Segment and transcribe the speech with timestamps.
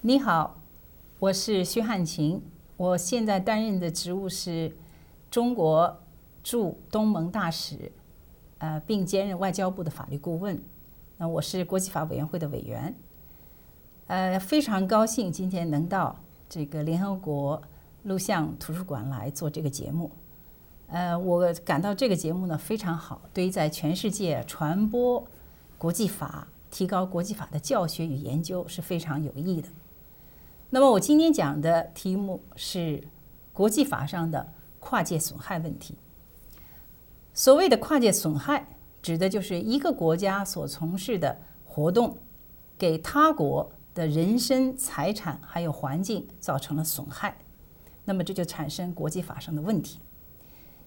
[0.00, 0.56] 你好，
[1.18, 2.40] 我是薛汉琴，
[2.76, 4.76] 我现在担任的职务是
[5.28, 5.98] 中国
[6.44, 7.90] 驻东盟大使，
[8.58, 10.62] 呃，并兼任外交部的法律顾问。
[11.16, 12.94] 那我是国际法委员会的委员，
[14.06, 16.14] 呃，非常高兴今天能到
[16.48, 17.60] 这个联合国
[18.04, 20.12] 录像图书馆来做这个节目。
[20.86, 25.26] 呃，我感到这个节目呢非常好，对于在全世界传播
[25.76, 29.68] 国际法、提高国际法的教学与研究是非常有益的。
[30.70, 33.02] 那么我今天讲的题目是
[33.54, 35.94] 国际法上的跨界损害问题。
[37.32, 38.68] 所谓的跨界损害，
[39.00, 42.18] 指的就是一个国家所从事的活动，
[42.76, 47.38] 给他国的人身、财产还有环境造成了损害，
[48.04, 50.00] 那么这就产生国际法上的问题。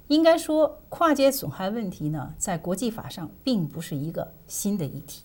[0.09, 5.23] 应该说，跨界损害问题呢，在国际法上并不是一个新的议题，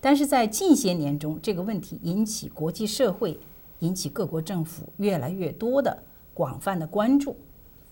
[0.00, 3.38] 但是在近些年中，这个问题引起国际社会。
[3.80, 7.36] 引起各国政府越来越多的广泛的关注，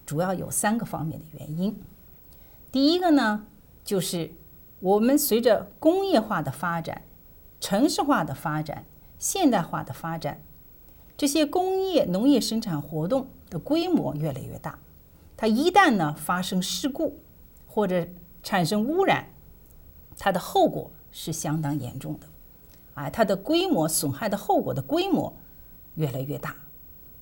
[0.07, 1.79] 主要有三个方面的原因。
[2.73, 3.47] 第一个呢，
[3.85, 4.33] 就是
[4.81, 7.03] 我们随着工业化的发展、
[7.61, 8.85] 城市化的发展、
[9.19, 10.41] 现代化的发展，
[11.17, 14.79] 这些工业农业生产活动的规模越来越大。
[15.37, 17.19] 它一旦呢发生事故
[17.67, 18.07] 或者
[18.43, 19.27] 产生污染，
[20.17, 22.27] 它的后果是相当严重的。
[22.95, 25.35] 啊，它的规模损害的后果的规模。
[25.95, 26.57] 越来越大，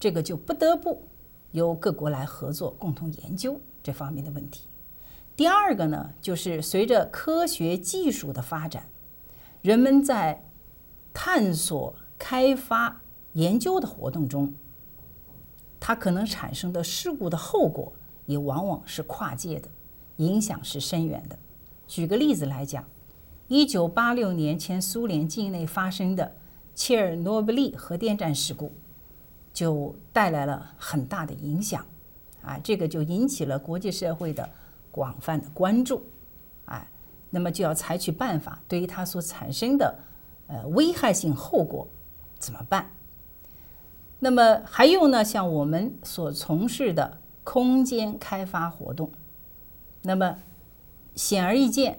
[0.01, 1.03] 这个就不得不
[1.51, 4.69] 由各国来合作，共同研究这方面的问题。
[5.37, 8.89] 第二个呢，就是随着科学技术的发展，
[9.61, 10.45] 人们在
[11.13, 13.03] 探索、开发、
[13.35, 14.55] 研究的活动中，
[15.79, 17.93] 它可能产生的事故的后果
[18.27, 19.69] 也往往是跨界的，
[20.17, 21.39] 影响是深远的。
[21.87, 22.85] 举个例子来讲，
[23.49, 26.37] 一九八六年前苏联境内发生的。
[26.75, 28.73] 切尔诺贝利核电站事故
[29.53, 31.85] 就带来了很大的影响，
[32.43, 34.49] 啊，这个就引起了国际社会的
[34.91, 36.03] 广泛的关注，
[36.65, 36.89] 啊，
[37.31, 39.99] 那么就要采取办法，对于它所产生的
[40.47, 41.87] 呃危害性后果
[42.39, 42.91] 怎么办？
[44.19, 49.11] 那么还有呢，像我们所从事的空间开发活动，
[50.01, 50.39] 那么
[51.15, 51.99] 显而易见，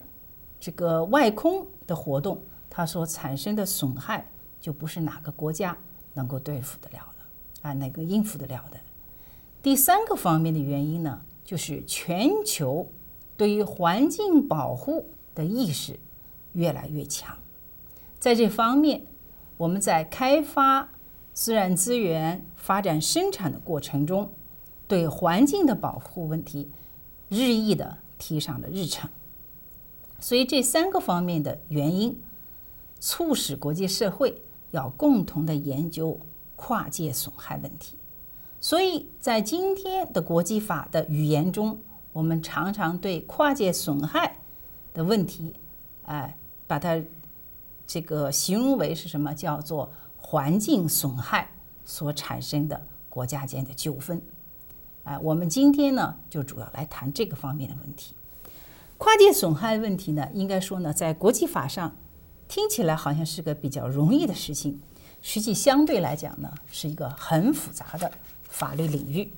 [0.59, 4.29] 这个外空的活动它所产生的损害。
[4.63, 5.77] 就不是哪个国家
[6.13, 8.79] 能够对付得了的啊，哪个应付得了的。
[9.61, 12.89] 第三个方面的原因呢，就是全球
[13.35, 15.99] 对于环境保护的意识
[16.53, 17.37] 越来越强。
[18.17, 19.05] 在这方面，
[19.57, 20.89] 我们在开发
[21.33, 24.31] 自然资源、发展生产的过程中，
[24.87, 26.71] 对环境的保护问题
[27.27, 29.09] 日益的提上了日程。
[30.21, 32.17] 所以这三个方面的原因，
[33.01, 34.41] 促使国际社会。
[34.73, 36.19] 要共同的研究
[36.55, 37.95] 跨界损害问题，
[38.59, 41.79] 所以在今天的国际法的语言中，
[42.11, 44.37] 我们常常对跨界损害
[44.91, 45.53] 的问题，
[46.05, 46.35] 哎，
[46.65, 46.99] 把它
[47.85, 49.31] 这个形容为是什么？
[49.35, 51.51] 叫做环境损害
[51.85, 54.19] 所产生的国家间的纠纷。
[55.03, 58.15] 哎，我们今天呢，就主要来谈这个方面的问题。
[58.97, 61.95] 跨界损害问题呢，应该说呢，在国际法上。
[62.53, 64.79] 听起来好像是个比较容易的事情，
[65.23, 68.11] 实际相对来讲呢，是一个很复杂的
[68.43, 69.33] 法律领域。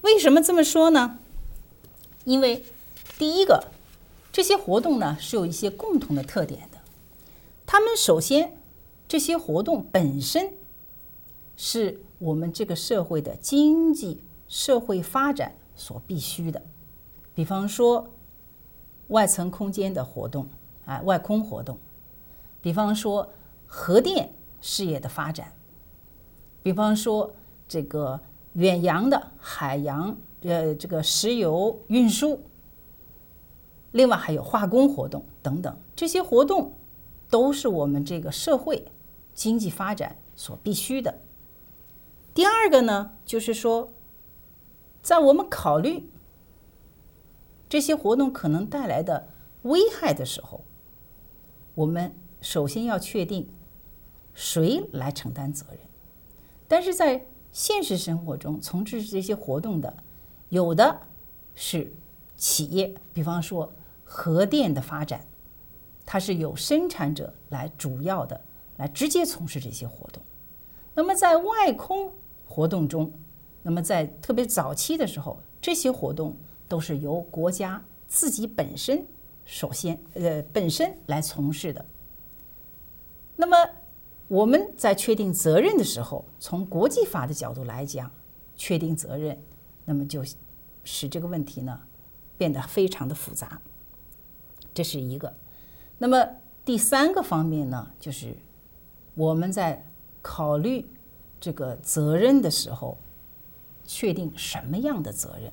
[0.00, 1.18] 为什么这么说呢？
[2.24, 2.64] 因为
[3.18, 3.64] 第一个，
[4.32, 6.78] 这些活动呢是有一些共同的特点的。
[7.66, 8.56] 他们首先，
[9.06, 10.54] 这些活动本身
[11.58, 16.62] 是我们这个社会的经济社会发展所必须的。
[17.34, 18.08] 比方说，
[19.08, 20.48] 外层空间的活动
[20.86, 21.78] 啊，外空活动。
[22.62, 23.32] 比方说
[23.66, 25.54] 核电事业的发展，
[26.62, 27.34] 比方说
[27.66, 28.20] 这个
[28.52, 32.42] 远洋的海洋呃这个石油运输，
[33.92, 36.74] 另外还有化工活动等等，这些活动
[37.30, 38.86] 都是我们这个社会
[39.32, 41.18] 经济发展所必须的。
[42.34, 43.90] 第二个呢，就是说，
[45.00, 46.10] 在我们考虑
[47.70, 49.28] 这些活动可能带来的
[49.62, 50.62] 危害的时候，
[51.74, 52.14] 我们。
[52.40, 53.48] 首先要确定
[54.34, 55.80] 谁来承担责任，
[56.66, 59.94] 但是在现实生活中从事这些活动的，
[60.48, 61.00] 有的
[61.54, 61.92] 是
[62.36, 63.70] 企业，比方说
[64.04, 65.26] 核电的发展，
[66.06, 68.40] 它是由生产者来主要的
[68.76, 70.22] 来直接从事这些活动。
[70.94, 72.12] 那么在外空
[72.46, 73.12] 活动中，
[73.62, 79.04] 那么在特别早期的时候，这些活动都是由国家自己本身
[79.44, 81.84] 首先呃本身来从事的。
[83.40, 83.56] 那么，
[84.28, 88.10] 我们在确定责任的时候，从国际法的角度来讲，
[88.54, 89.42] 确定责任，
[89.86, 90.22] 那么就
[90.84, 91.80] 使这个问题呢
[92.36, 93.62] 变得非常的复杂。
[94.74, 95.34] 这是一个。
[95.96, 98.36] 那么第三个方面呢，就是
[99.14, 99.86] 我们在
[100.20, 100.86] 考虑
[101.40, 102.98] 这个责任的时候，
[103.84, 105.50] 确定什么样的责任。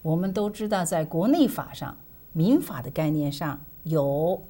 [0.00, 1.98] 我们都知道，在国内法上、
[2.32, 4.42] 民法的概念上有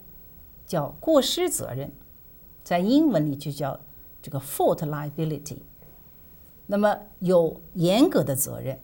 [0.65, 1.93] 叫过失责任，
[2.67, 3.79] 在英文里就叫
[4.21, 5.59] 这个 fault liability。
[6.67, 8.81] 那么有严格的责任，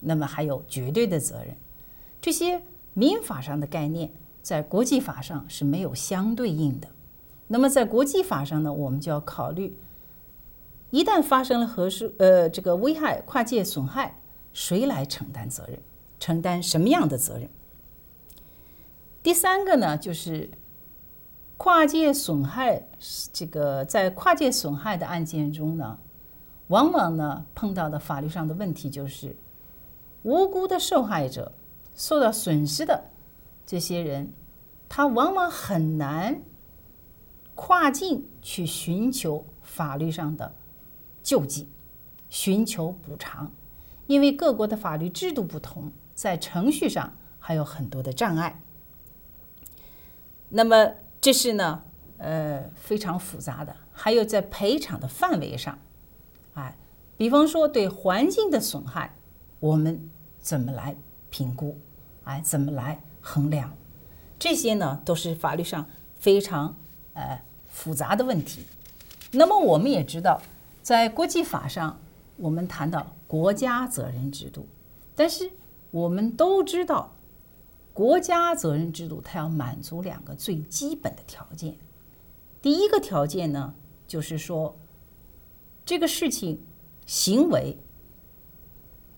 [0.00, 1.54] 那么还有绝对的责任。
[2.18, 2.62] 这些
[2.94, 4.10] 民法上的概念，
[4.40, 6.88] 在国际法上是没有相对应的。
[7.48, 9.76] 那么在国际法上呢，我们就要考虑，
[10.88, 14.18] 一旦发生了核数呃这个危害、跨界损害。
[14.54, 15.78] 谁来承担责任？
[16.18, 17.50] 承担什么样的责任？
[19.22, 20.48] 第三个呢，就是
[21.56, 22.88] 跨界损害。
[23.32, 25.98] 这个在跨界损害的案件中呢，
[26.68, 29.36] 往往呢碰到的法律上的问题就是，
[30.22, 31.52] 无辜的受害者
[31.94, 33.10] 受到损失的
[33.66, 34.32] 这些人，
[34.88, 36.42] 他往往很难
[37.54, 40.54] 跨境去寻求法律上的
[41.22, 41.68] 救济，
[42.28, 43.50] 寻求补偿。
[44.06, 48.60] 因为各国的法律制度不同，在程序上还有很多的障碍。
[50.48, 51.84] 那么这是呢，
[52.18, 53.74] 呃，非常复杂的。
[53.92, 55.78] 还有在赔偿的范围上，
[56.54, 56.76] 哎，
[57.16, 59.14] 比方说对环境的损害，
[59.60, 60.10] 我们
[60.40, 60.96] 怎么来
[61.30, 61.78] 评估？
[62.24, 63.72] 哎，怎么来衡量？
[64.36, 65.86] 这些呢，都是法律上
[66.16, 66.76] 非常
[67.14, 68.64] 呃复杂的问题。
[69.30, 70.42] 那么我们也知道，
[70.82, 72.00] 在国际法上，
[72.36, 73.14] 我们谈到。
[73.28, 74.66] 国家责任制度，
[75.16, 75.50] 但是
[75.90, 77.14] 我们都知道，
[77.92, 81.76] 国家责任制度它要满足两个最基本的条件。
[82.60, 83.74] 第一个条件呢，
[84.06, 84.76] 就是说，
[85.84, 86.60] 这个事情
[87.06, 87.78] 行为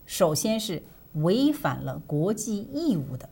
[0.07, 0.83] 首先是
[1.15, 3.29] 违反了国际义务的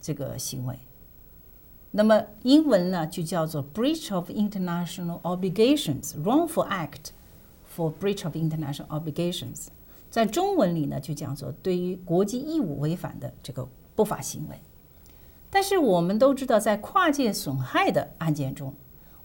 [0.00, 0.78] 这个行为。
[1.90, 7.12] 那么英文呢就叫做 breach of international obligations，wrongful act。
[7.72, 9.68] For breach of international obligations，
[10.10, 14.60] 在中文里呢就讲做对于国际义务违反的这个不法行为。
[15.48, 18.74] 但是我们都知道，在跨界损害的案件中，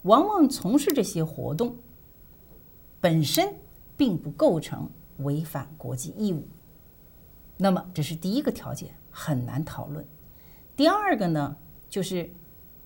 [0.02, 1.76] 往往从事这些活动
[3.00, 3.56] 本身
[3.96, 4.88] 并不构成
[5.18, 6.46] 违反国际义务。
[7.56, 10.04] 那么这是第一个条件，很难讨论。
[10.76, 11.56] 第二个呢，
[11.88, 12.30] 就是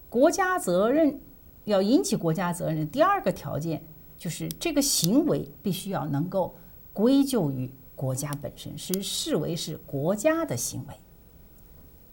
[0.08, 1.20] 国家责任
[1.64, 3.84] 要引起国家责任，第二个条件。
[4.20, 6.54] 就是这个行为必须要能够
[6.92, 10.94] 归咎于国家本身，是视为是国家的行为。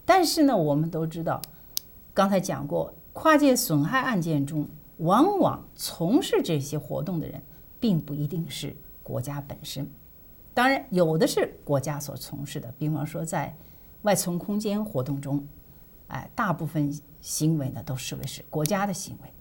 [0.04, 1.40] 但是呢，我们都知道，
[2.12, 4.68] 刚才讲过，跨界损害案件中，
[4.98, 7.42] 往往从事这些活动的人，
[7.80, 9.90] 并不一定是国家本身。
[10.52, 13.56] 当然，有的是国家所从事的，比方说在
[14.02, 15.48] 外存空间活动中，
[16.08, 16.92] 哎，大部分
[17.22, 19.32] 行为呢都视为是国家的行为。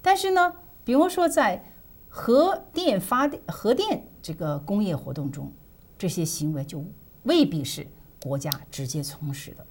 [0.00, 0.54] 但是呢，
[0.84, 1.64] 比如说在
[2.08, 5.52] 核电发电、核电这个工业活动中，
[6.00, 6.82] 这些行为就
[7.24, 7.86] 未必是
[8.22, 9.66] 国家直接从事的。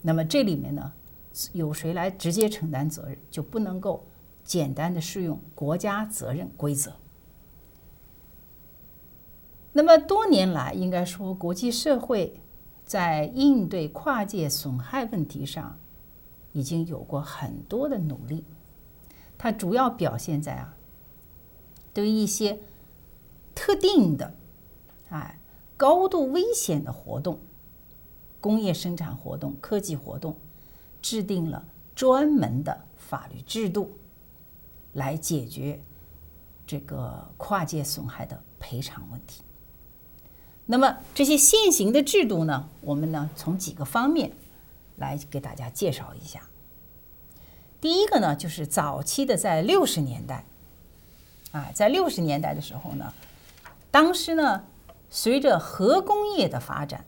[0.00, 0.92] 那么这里面呢，
[1.52, 4.06] 有谁来直接承担责任，就不能够
[4.44, 6.92] 简单的适用国家责任规则。
[9.72, 12.40] 那么多年来，应该说国际社会
[12.84, 15.76] 在应对跨界损害问题上，
[16.52, 18.44] 已经有过很多的努力。
[19.36, 20.76] 它主要表现在啊。
[21.92, 22.60] 对于一些
[23.52, 24.32] 特定的、
[25.08, 25.40] 哎
[25.76, 27.38] 高度危险的活动、
[28.40, 30.36] 工业生产活动、科技活动，
[31.02, 33.92] 制定了专门的法律制度，
[34.92, 35.80] 来解决
[36.66, 39.42] 这个跨界损害的赔偿问题。
[40.64, 44.32] 那么这些现行的制度呢，我们呢从几个方面
[44.96, 46.48] 来给大家介绍一下。
[47.80, 50.44] 第一个呢，就是早期的在六十年代。
[51.52, 53.14] 啊，在六十年代的时候呢，
[53.90, 54.64] 当时呢，
[55.08, 57.06] 随着核工业的发展，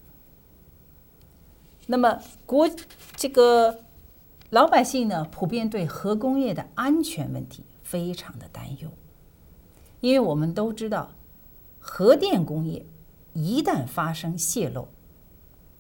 [1.87, 2.69] 那么国
[3.17, 3.85] 这个
[4.51, 8.91] 老百姓呢，普遍对核工业的安全问题非常的担忧，
[10.01, 11.11] 因为我们都知道，
[11.81, 12.87] 核电工业
[13.35, 14.89] 一旦发生泄漏，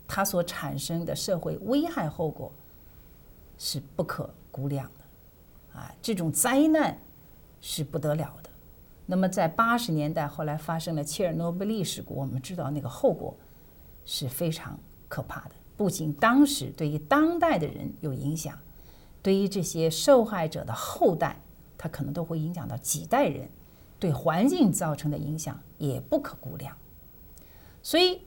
[0.06, 2.52] 它所产生的社会危害后果
[3.56, 7.00] 是不可估量的，啊，这种灾难
[7.60, 8.47] 是不得了的。
[9.10, 13.34] 那么，在八十年代后来发生了切尔诺贝利事故，我们知道那个后果
[14.04, 15.52] 是非常可怕的。
[15.78, 18.58] 不仅当时对于当代的人有影响，
[19.22, 21.40] 对于这些受害者的后代
[21.78, 23.48] 它可能都会影响到几代人，
[23.98, 26.76] 对环境造成的影响也不可估量。
[27.82, 28.20] 所以，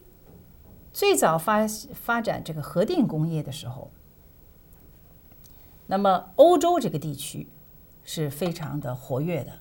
[0.92, 3.92] 最早发发展这个核电工业的时候，
[5.86, 7.46] 那么欧洲这个地区
[8.02, 9.52] 是非常的活跃的。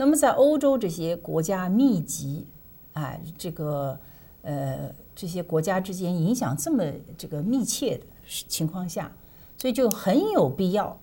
[0.00, 2.46] 那么在欧洲这些国家密集，
[2.92, 3.98] 哎，这个
[4.42, 6.84] 呃这些国家之间影响这么
[7.16, 8.04] 这个密切的
[8.46, 9.10] 情况下，
[9.56, 11.00] 所以就很有必要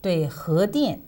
[0.00, 1.00] 对核电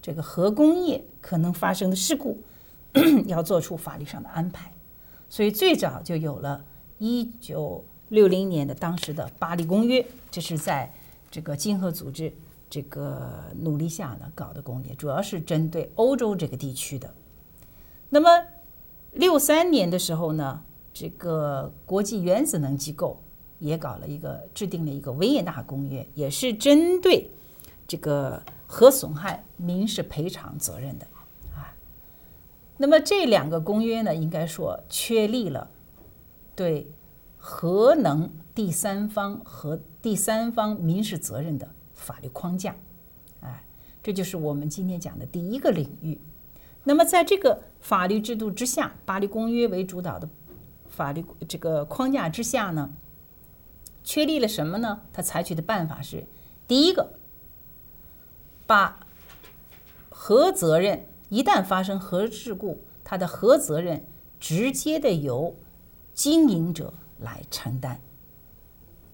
[0.00, 2.38] 这个核工业可能发生的事故
[3.26, 4.72] 要做出法律上的安排。
[5.28, 6.64] 所以最早就有了
[6.98, 10.92] 一九六零年的当时的巴黎公约，这是在
[11.28, 12.32] 这个经合组织。
[12.70, 17.12] 这个努力下呢，搞的工业主要是针对欧洲这个地区的。
[18.08, 18.28] 那么，
[19.12, 20.62] 六三年的时候呢，
[20.94, 23.20] 这个国际原子能机构
[23.58, 27.28] 也搞了一个制定了一个维也纳公约，也是针对
[27.88, 31.06] 这个核损害民事赔偿责任的
[31.52, 31.74] 啊。
[32.76, 35.70] 那么这两个公约呢，应该说确立了
[36.54, 36.92] 对
[37.36, 41.68] 核能第三方和第三方民事责任的。
[42.10, 42.74] 法律框架，
[43.40, 43.62] 哎，
[44.02, 46.20] 这就是我们今天讲的第一个领域。
[46.82, 50.28] 那么，在这个法律制度之下，巴黎公约为主导的
[50.88, 52.92] 法律这个框架之下呢，
[54.02, 55.02] 确立了什么呢？
[55.12, 56.26] 他采取的办法是：
[56.66, 57.12] 第一个，
[58.66, 59.06] 把
[60.08, 64.04] 核责任一旦发生核事故，它的核责任
[64.40, 65.54] 直接的由
[66.12, 68.00] 经营者来承担，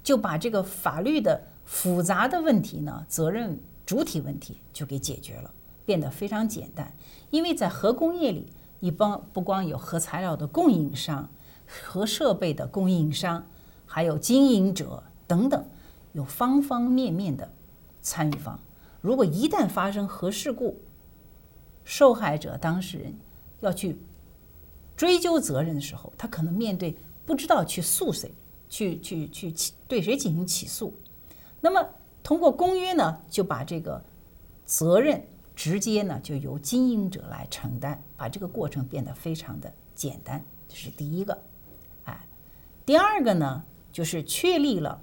[0.06, 1.42] 就把这个法律的。
[1.68, 5.52] 复杂的问题呢，责任主体问题就给解决了，
[5.84, 6.94] 变得非常简单。
[7.30, 11.28] 因为在核工业里，你帮不光有核材料的供应商、
[11.66, 13.48] 核设备的供应商，
[13.84, 15.66] 还有经营者等等，
[16.12, 17.50] 有方方面面的
[18.00, 18.60] 参与方。
[19.00, 20.78] 如果一旦发生核事故，
[21.82, 23.12] 受害者当事人
[23.58, 23.98] 要去
[24.96, 28.32] 追究责任的时候，他可能面对不知道去诉谁，
[28.68, 30.94] 去去去起对谁进行起诉。
[31.60, 31.88] 那么，
[32.22, 34.04] 通过公约呢，就把这个
[34.64, 41.42] 责任直接呢就由经营者来承担，把这个过程变得非常的简单，这是第一个。
[42.04, 42.28] 哎，
[42.84, 45.00] 第二个呢，就是确立了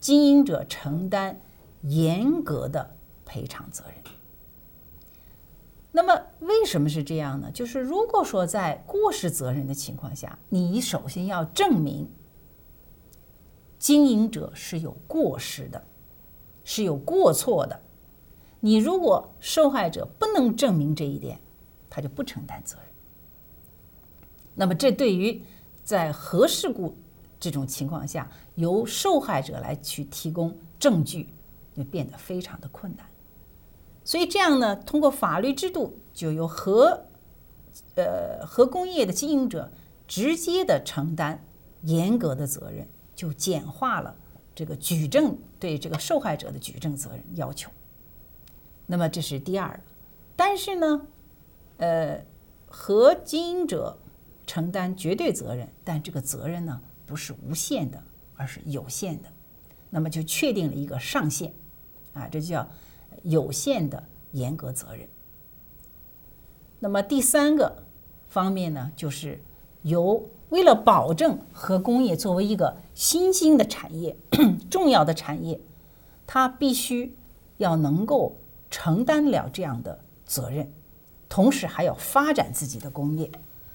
[0.00, 1.40] 经营者承担
[1.82, 3.94] 严格的赔偿责任。
[5.92, 7.50] 那么，为什么是这样呢？
[7.52, 12.10] 就是如果说在过失责任的情况下，你首先要证明。
[13.84, 15.84] 经营者是有过失的，
[16.64, 17.78] 是有过错的。
[18.60, 21.38] 你如果受害者不能证明这一点，
[21.90, 22.86] 他就不承担责任。
[24.54, 25.42] 那么，这对于
[25.82, 26.96] 在核事故
[27.38, 31.28] 这种情况下，由受害者来去提供证据，
[31.74, 33.04] 就变得非常的困难。
[34.02, 37.04] 所以，这样呢，通过法律制度，就由核
[37.96, 39.70] 呃核工业的经营者
[40.08, 41.44] 直接的承担
[41.82, 42.88] 严格的责任。
[43.14, 44.16] 就简化了
[44.54, 47.70] 这个举证对这个受害者的举证责任要求。
[48.86, 49.80] 那么这是第二个，
[50.36, 51.06] 但是呢，
[51.78, 52.24] 呃，
[52.66, 53.98] 和经营者
[54.46, 58.02] 承担绝对责任，但这个责任呢不是无限的，
[58.36, 59.28] 而是有限的。
[59.90, 61.54] 那么就确定了一个上限，
[62.12, 62.68] 啊，这就叫
[63.22, 65.08] 有限的严格责任。
[66.80, 67.84] 那么第三个
[68.28, 69.40] 方面呢，就是
[69.82, 70.28] 由。
[70.54, 74.16] 为了保证核工业作为一个新兴的产业、
[74.70, 75.60] 重要的产业，
[76.28, 77.16] 它必须
[77.56, 78.36] 要能够
[78.70, 80.72] 承担了这样的责任，
[81.28, 83.28] 同时还要发展自己的工业。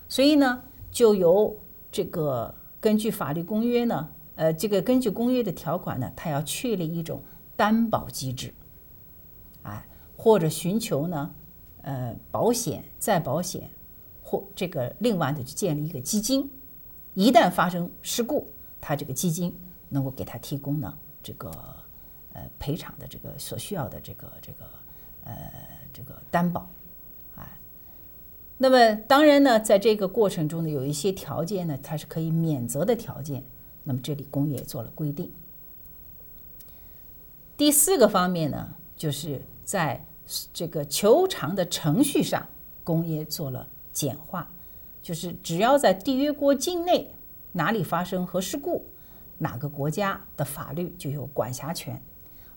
[0.07, 1.53] 所以呢，就由
[1.91, 7.21] 这个根据法律公约呢，呃，这个根据公约的条款呢，它要确立一种
[7.57, 8.53] 担保机制，
[9.63, 11.35] 哎，或者寻求呢，
[11.81, 13.69] 呃，保险再保险，
[14.23, 16.49] 或这个另外的建立一个基金。
[17.19, 18.47] 一旦发生事故，
[18.79, 19.53] 他这个基金
[19.89, 21.51] 能够给他提供呢这个
[22.31, 24.65] 呃赔偿的这个所需要的这个这个
[25.25, 25.51] 呃
[25.91, 26.69] 这个担保，
[27.35, 27.59] 啊，
[28.57, 33.43] 那么当然呢，在这个过程中呢，有一些条件呢，它是可以免责的条件，
[33.83, 35.29] 那么这里工业做了规定。
[37.57, 40.05] 第四个方面呢，就是在
[40.53, 42.47] 这个求偿的程序上，
[42.85, 44.49] 工业做了简化。
[45.09, 47.15] 就是只要在缔约国境内
[47.53, 48.85] 哪里发生核事故，
[49.39, 51.99] 哪个国家的法律就有管辖权，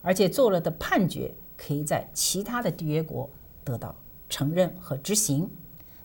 [0.03, 3.27] 而且做了的判决可以在其他的缔约国
[3.63, 3.95] 得到
[4.29, 5.49] 承认和执行。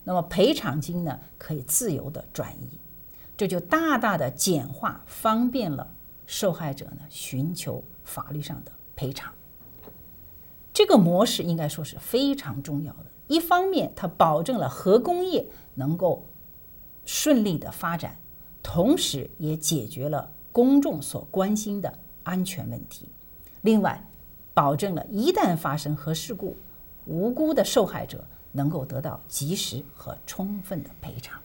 [0.03, 2.79] 那么赔偿金呢，可以自由的转移，
[3.37, 5.93] 这就大大的简化方便了
[6.25, 9.31] 受害者呢寻求法律上的赔偿。
[10.73, 13.05] 这个模式应该说是非常重要的。
[13.27, 16.25] 一方面，它保证了核工业能够
[17.11, 18.19] 顺利的发展，
[18.61, 23.09] 同时也解决了公众所关心的安全问题。
[23.61, 24.07] 另外，
[24.53, 26.55] 保证了一旦发生核事故，
[27.07, 31.41] 无辜的受害者能够得到及时和充分的赔偿。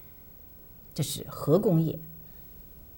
[0.92, 1.98] 这是核工业。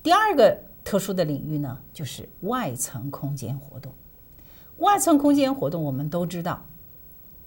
[0.02, 3.92] 第二个特殊的领域呢，就是外层空间活动。
[4.78, 6.66] 外层空间活动，我们都知道，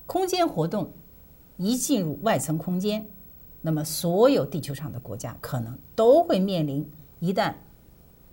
[0.06, 0.94] 空间活动。
[1.58, 3.06] 一进入外层空间，
[3.62, 6.90] 那么所有地球上的国家可能都会面临，
[7.20, 7.54] 一旦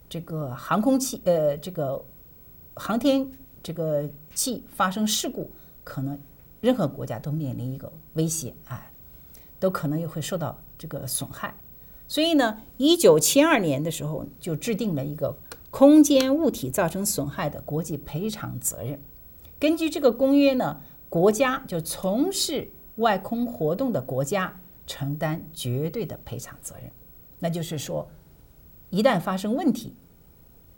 [0.09, 2.05] 这个航空器呃这个
[2.75, 3.29] 航天
[3.63, 5.51] 这个器发生事故，
[5.83, 6.19] 可能
[6.61, 8.91] 任何国家都面临一个威胁，啊，
[9.59, 11.55] 都可能也会受到这个损害。
[12.07, 15.37] 所以呢，一九七二年的时候就制定了一个
[15.71, 19.01] 空间物体造成损害的国际赔偿责任。
[19.59, 26.91] 根据这个公约呢，国家就从事外空活动的国家承担绝对的赔偿责任，
[27.41, 28.09] 那就是说，
[28.89, 29.95] 一旦发生问题，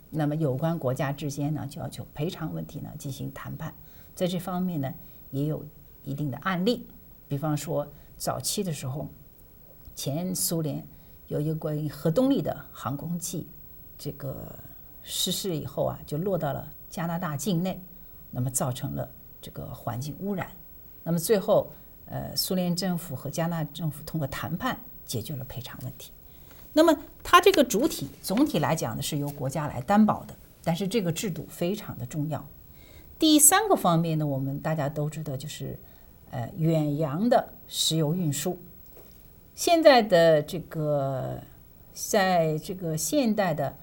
[0.09, 3.75] 那么有关国家之间呢就要就赔偿问题呢进行谈判。
[4.15, 4.93] 在这方面呢
[5.31, 5.63] 也有
[6.05, 6.87] 一定的案例，
[7.29, 7.87] 比方说
[8.17, 9.07] 早期的时候，
[9.95, 10.83] 前苏联
[11.27, 13.47] 有一个关于核动力的航空器，
[13.99, 14.59] 这个
[15.03, 17.79] 失事以后啊，就落到了加拿大境内，
[18.31, 19.07] 那么造成了
[19.41, 20.51] 这个环境污染，
[21.05, 21.71] 那么最后。
[22.11, 26.13] 呃，苏联政府和加拿大政府通过谈判解决了赔偿问题。
[26.73, 30.35] 那么，它这个主体总体来讲呢，是由国家来担保的。
[30.65, 32.47] 但是这个制度非常的重要。
[33.19, 35.79] 第三个方面呢，我们大家都知道，就是
[36.31, 38.59] 呃远洋的石油运输。
[39.55, 41.41] 现在的这个，
[41.95, 43.75] 在这个现代的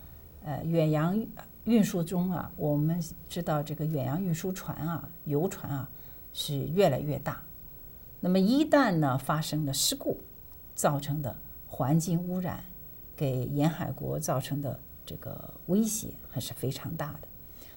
[0.44, 1.26] 呃远洋
[1.64, 5.90] 运输中啊，我们知道这个远洋运输船啊、游船啊
[6.34, 7.42] 是越来越大。
[8.26, 10.20] 那么一旦呢发生了事故，
[10.74, 12.64] 造成的环境污染，
[13.16, 17.28] 给沿海国造成的这个威胁还是非常大的。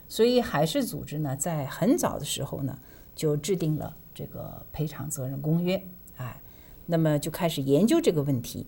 [0.08, 2.78] 所以海事组织呢在很早的时候呢
[3.14, 6.40] 就制定了这个赔偿责任公约，哎，
[6.86, 8.66] 那么就开始研究这个问题，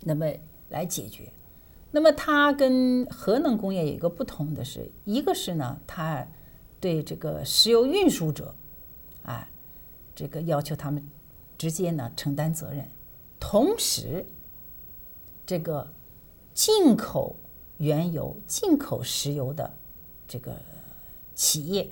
[0.00, 0.26] 那么
[0.70, 1.32] 来解决。
[1.92, 6.26] 那么它跟核能工业有一个不同的是，一个是呢它
[6.80, 8.56] 对这个石油运输者，
[9.22, 9.48] 哎。
[10.14, 11.06] 这个要求他们
[11.58, 12.88] 直接呢承担责任，
[13.40, 14.24] 同时，
[15.44, 15.88] 这个
[16.52, 17.36] 进口
[17.78, 19.74] 原油、进口石油的
[20.28, 20.56] 这个
[21.34, 21.88] 企业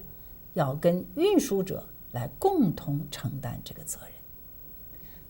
[0.55, 4.13] 要跟运输者来共同承担这个责任。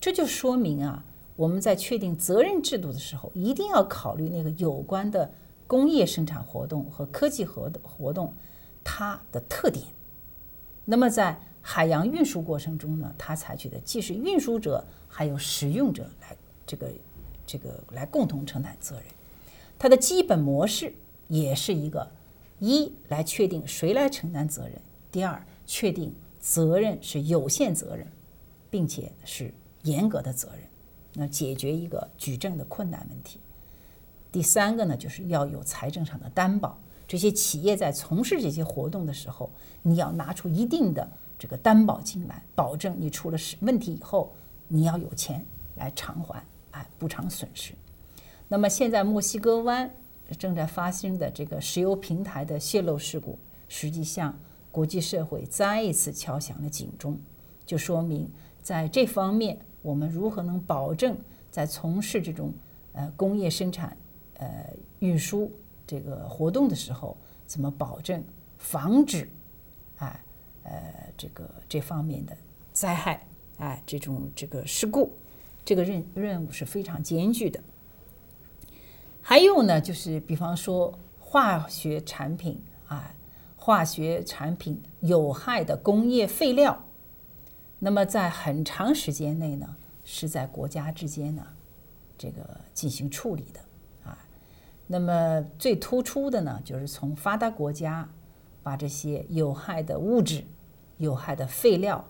[0.00, 1.04] 这就说明啊，
[1.36, 5.32] 我们在确定责任制度的时候，一定要考虑那个有关的
[5.66, 8.34] 工业生产活动和科技活的活动
[8.84, 9.86] 它的特点。
[10.84, 16.90] 那么在海洋运输过程中呢，它采取的既是运输者还有使用者来这个
[17.46, 19.04] 这个来共同承担责任，
[19.78, 20.92] 它的基本模式
[21.28, 22.10] 也是一个
[22.58, 24.72] 一来确定谁来承担责任，
[25.12, 28.06] 第二确定责任是有限责任，
[28.68, 30.68] 并且是严格的责任，
[31.14, 33.38] 那解决一个举证的困难问题。
[34.32, 39.48] 第三个呢，就是要有财政上的担保，这些企业在从事这些活动的时候，
[39.82, 41.08] 你要拿出一定的。
[41.42, 44.32] 这个担保金来保证你出了事问题以后，
[44.68, 47.74] 你要有钱来偿还，哎，补偿损失。
[48.46, 49.92] 那么现在墨西哥湾
[50.38, 54.38] 正在发生的这个石油平台的泄漏事故，实际向
[54.70, 57.18] 国际社会再一次敲响了警钟，
[57.66, 58.30] 就说明
[58.62, 61.18] 在这方面我们如何能保证
[61.50, 62.54] 在从事这种
[62.92, 63.96] 呃工业生产
[64.34, 65.50] 呃运输
[65.84, 67.16] 这个活动的时候，
[67.48, 68.22] 怎么保证
[68.58, 69.28] 防止，
[70.64, 72.36] 呃，这个这方面的
[72.72, 73.26] 灾害，
[73.58, 75.12] 哎，这种这个事故，
[75.64, 77.60] 这个任任务是非常艰巨的。
[79.20, 83.12] 还有呢，就是比方说化学产品啊，
[83.56, 86.84] 化学产品有害的工业废料，
[87.80, 91.44] 那么在很长时间内呢，是在国家之间呢，
[92.16, 93.60] 这个进行处理的
[94.08, 94.16] 啊。
[94.86, 98.08] 那么最突出的呢，就是从发达国家。
[98.62, 100.44] 把这些有害的物质、
[100.98, 102.04] 有害的废料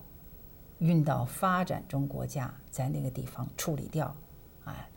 [0.79, 4.15] 运到发展中国家，在那个地方处理掉，
[4.65, 4.91] 哎，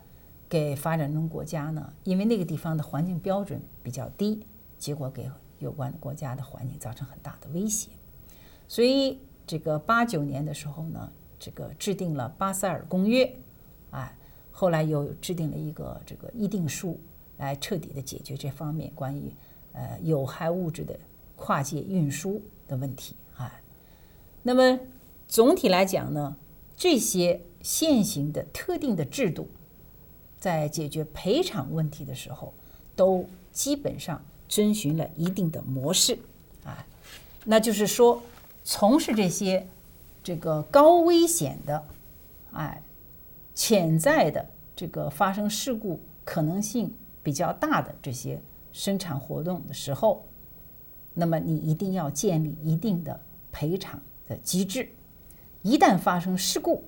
[0.48, 4.44] 给发展中国家呢，因为那个地方的环境标准比较低，
[4.78, 7.90] 结果给有关国家的环境造成很大的威胁。
[8.68, 13.32] 所以，这个八九年的时候呢，这个制定了巴塞尔公约，
[13.92, 14.14] 哎，
[14.50, 17.00] 后来又制定了一个这个议定书，
[17.36, 19.32] 来彻底的解决这方面关于
[19.72, 20.98] 呃有害物质的。
[21.36, 23.60] 跨界运输的问题啊，
[24.42, 24.80] 那么
[25.28, 26.36] 总体来讲呢，
[26.76, 29.48] 这些现行的特定的制度，
[30.40, 32.52] 在解决赔偿问题的时候，
[32.94, 36.18] 都基本上遵循了一定的模式
[36.64, 36.86] 啊，
[37.44, 38.22] 那就是说，
[38.64, 39.66] 从事这些
[40.22, 41.84] 这个高危险的，
[42.52, 42.82] 哎，
[43.54, 48.40] 潜在的这个发生事故可能性比较大的这些
[48.72, 50.24] 生产活动的时候，
[51.18, 53.18] 那么你一定要建立一定的
[53.50, 54.90] 赔偿的机制。
[55.62, 56.84] 一旦发生事故，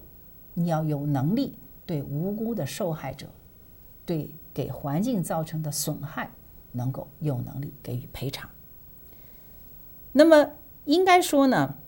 [0.53, 3.27] 你要有能力对无辜的受害者，
[4.05, 6.31] 对给环境造成的损害，
[6.73, 8.51] 能够有能力给予赔偿。
[10.13, 10.53] 那么
[10.85, 11.79] 应该说呢，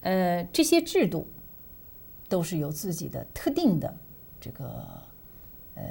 [0.00, 1.28] 呃，这些制度
[2.30, 3.94] 都是有自己的特定的
[4.40, 4.66] 这个
[5.74, 5.82] 呃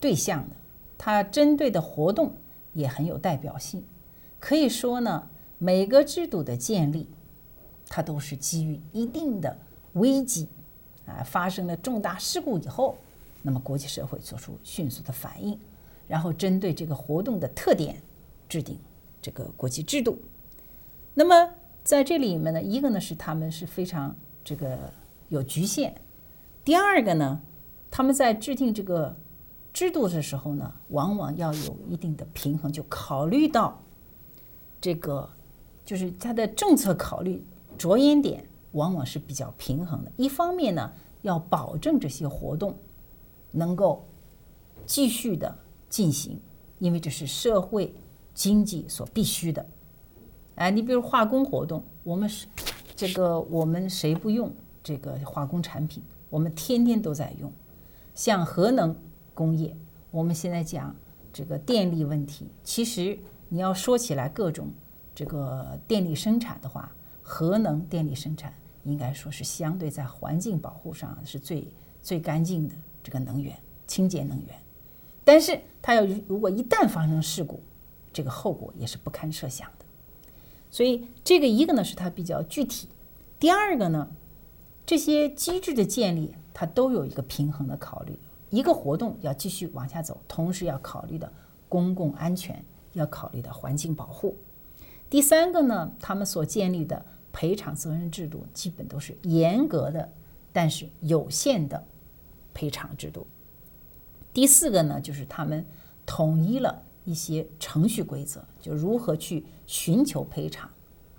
[0.00, 0.56] 对象的，
[0.98, 2.34] 它针对的活动
[2.72, 3.84] 也很有代表性。
[4.40, 7.08] 可以说呢，每个制度的建立。
[7.92, 9.58] 它都是基于一定的
[9.94, 10.46] 危机
[11.06, 12.96] 啊，发生了重大事故以后，
[13.42, 15.58] 那么国际社会做出迅速的反应，
[16.06, 18.00] 然后针对这个活动的特点
[18.48, 18.78] 制定
[19.20, 20.16] 这个国际制度。
[21.14, 24.78] 那么在这里面呢，一个呢是他们是非常这个
[25.28, 25.92] 有局限，
[26.64, 27.40] 第二个呢，
[27.90, 29.16] 他们在制定这个
[29.72, 33.82] 制度的时候呢，往往要有一定的平衡，就考虑到
[34.80, 35.28] 这个
[35.84, 37.44] 就是它的政策考虑。
[37.78, 40.12] 着眼点往往是比较平衡的。
[40.18, 42.76] 一方面呢，要保证这些活动
[43.52, 44.06] 能够
[44.84, 45.56] 继续的
[45.88, 46.38] 进行，
[46.78, 47.94] 因为这是社会
[48.34, 49.66] 经济所必须的。
[50.56, 52.46] 哎，你比如化工活动，我们是
[52.94, 56.02] 这个我们谁不用这个化工产品？
[56.28, 57.50] 我们天天都在用。
[58.14, 58.94] 像核能
[59.32, 59.74] 工业，
[60.10, 60.94] 我们现在讲
[61.32, 63.18] 这个电力问题，其实
[63.50, 64.70] 你要说起来各种
[65.14, 66.90] 这个电力生产的话。
[67.22, 71.68] 核能电力生产应该说是相对在环境保护上是最
[72.02, 74.48] 最干净的这个能源，清洁能源。
[75.22, 77.62] 但是它要如果一旦发生事故，
[78.12, 79.84] 这个后果也是不堪设想的。
[80.72, 82.88] 所以这个一个呢是它比较具体，
[83.38, 84.10] 第二个呢，
[84.84, 88.18] 这些机制的建立它都有一个平衡的考虑。
[88.48, 91.32] 一个活动要继续往下走，同时要考虑的
[91.68, 94.36] 公共安全，要考虑的环境保护。
[95.08, 97.04] 第三个呢，他们所建立的。
[97.32, 100.10] 赔偿责任制度基本都是严格的，
[100.52, 101.86] 但是有限的
[102.52, 103.24] 赔偿制度。
[104.34, 105.64] 第四个呢，就是他们
[106.04, 110.68] 统一了一些程序规则，就如何去寻求赔偿。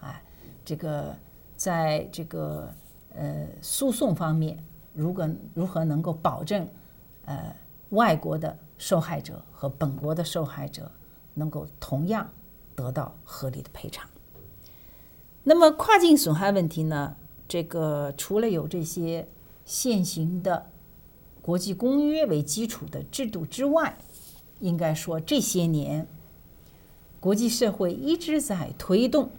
[0.01, 0.21] 哎，
[0.65, 1.15] 这个
[1.55, 2.69] 在这个
[3.15, 4.61] 呃诉讼方面，
[4.93, 6.67] 如果如何能够保证
[7.23, 7.55] 呃
[7.91, 10.91] 外国的受害者和本国的受害者
[11.33, 12.31] 能够同样
[12.75, 14.09] 得到合理的赔偿。
[15.43, 17.15] 那么跨境损害问题呢？
[17.47, 19.27] 这个除了有这些
[19.65, 20.69] 现行的
[21.41, 23.97] 国际公约为基础的制度之外，
[24.59, 26.07] 应该说这些年
[27.19, 29.31] 国际社会一直在推动，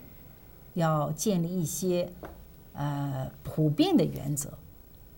[0.75, 2.13] 要建立一些
[2.75, 4.59] 呃普遍的原则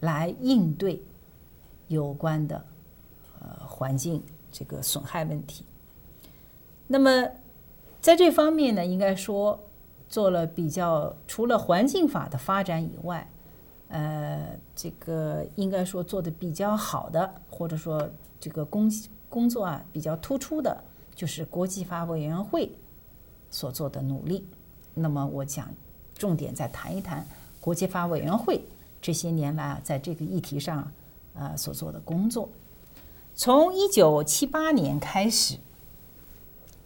[0.01, 1.03] 来应对
[1.89, 2.65] 有关的
[3.41, 5.65] 呃环境这个损害问题。
[6.87, 7.29] 那么
[8.01, 9.61] 在这方面呢，应该说。
[10.07, 13.29] 做了比较，除了环境法的发展以外，
[13.89, 18.89] 呃，这个应该说做的比较好的，或者说这个工
[19.29, 20.85] 工作啊比较突出的，
[21.17, 22.71] 就是国际法委员会
[23.51, 24.47] 所做的努力。
[24.93, 25.69] 那么我讲
[26.15, 27.27] 重点再谈一谈
[27.61, 28.63] 国际法委员会
[29.01, 30.93] 这些年来啊在这个议题上
[31.35, 32.49] 啊所做的工作。
[33.35, 35.57] 从一九七八年开始，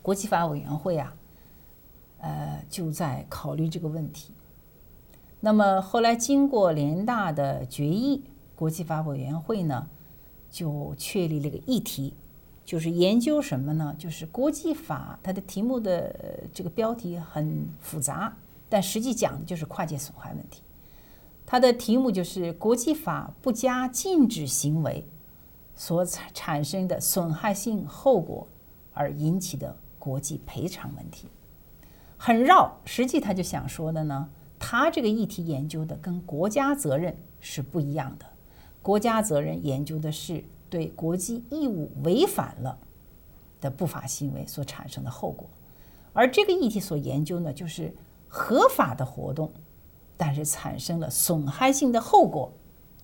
[0.08, 1.14] 国际法委员会啊。
[2.20, 4.32] 呃，就在考虑这个问题。
[5.40, 8.24] 那么后来经过联大的决议，
[8.56, 9.86] 国际法委员会呢
[10.50, 12.14] 就确立了个议题，
[12.64, 13.94] 就是研究什么呢？
[13.98, 18.34] 就是国际法，它的题目的这个标题很复杂，
[18.70, 20.62] 但实际讲的就是跨界损害问题。
[21.44, 25.06] 它的题目就是国际法不加禁止行为
[25.76, 28.48] 所产产生的损害性后果
[28.94, 31.28] 而引起的国际赔偿问题。
[32.16, 38.26] 很绕，实际他就想说的呢，他这个议题研究的跟国家责任是不一样的。
[38.82, 42.78] 国家责任研究的是对国际义务违反了
[43.60, 45.48] 的不法行为所产生的后果，
[46.12, 47.94] 而这个议题所研究呢，就是
[48.28, 49.52] 合法的活动，
[50.16, 52.52] 但是产生了损害性的后果，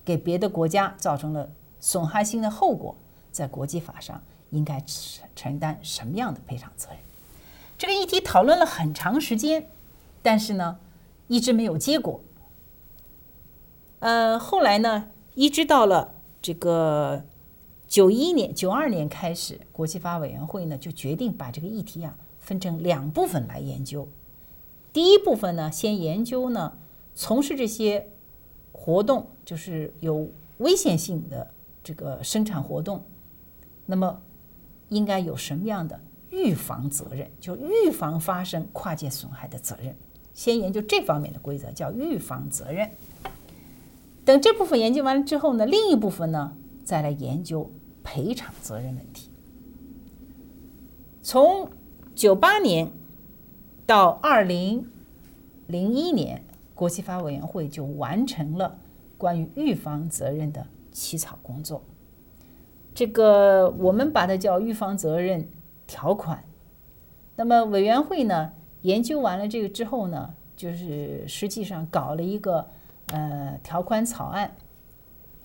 [0.03, 2.95] 给别的国家造成了损害性的后果，
[3.31, 4.21] 在国际法上
[4.55, 6.97] 应该承承担什么样的赔偿责任？
[7.77, 9.67] 这个议题讨论了很长时间，
[10.21, 10.79] 但是呢，
[11.27, 12.21] 一直没有结果。
[13.99, 17.25] 呃，后来呢，一直到了这个
[17.87, 24.07] 九一年、九二年开始，国际法委员会呢就决定把这个议题啊分成两部分来研究。
[24.93, 26.77] 第一部分呢，先研究呢
[27.13, 28.09] 从事这些
[28.71, 31.51] 活动，就是有危险性的
[31.83, 33.03] 这个生产活动，
[33.87, 34.21] 那么
[34.89, 37.29] 应该有什么样的预防责任？
[37.39, 39.95] 就预防发生跨界损害的责任。
[40.33, 42.91] 先研究这方面的规则，叫预防责任。
[44.25, 47.71] 等这部分研究完了之后呢，另一部分呢，再来研究
[48.03, 49.29] 赔偿责任问题。
[51.21, 51.69] 从
[52.13, 52.91] 九八年
[53.85, 54.89] 到二零
[55.67, 56.43] 零一年，
[56.73, 58.77] 国际法委员会就完成了
[59.17, 61.81] 关于预防责任的起草工作。
[62.95, 65.47] 这个我们把它叫预防责任
[65.85, 66.43] 条款。
[67.35, 72.67] 那么委员会呢，研究完了这个之后呢，就是实际上搞了一个。
[73.09, 74.55] 呃，条款草案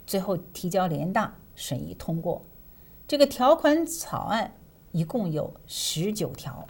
[0.07, 2.43] 最后提交联大审议通过。
[3.07, 4.55] 这个条款草案
[4.93, 6.67] 一共有十九条。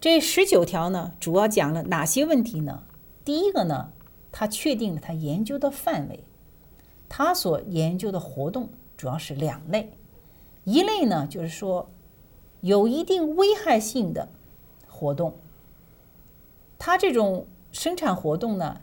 [0.00, 2.84] 这十九条呢，主要讲了哪些问题呢？
[3.26, 3.92] 第一个呢，
[4.32, 6.24] 它确定了它研究的范围。
[7.10, 8.70] 它所研究的活动
[9.02, 9.90] 主要是两类，
[10.62, 11.90] 一类呢就是说
[12.60, 14.28] 有一定危害性的
[14.86, 15.36] 活动。
[16.78, 18.80] 它这种生产活动呢。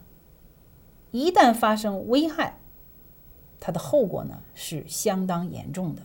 [1.12, 2.60] 一旦发生危害，
[3.62, 6.02] 它的后果呢是相当严重的，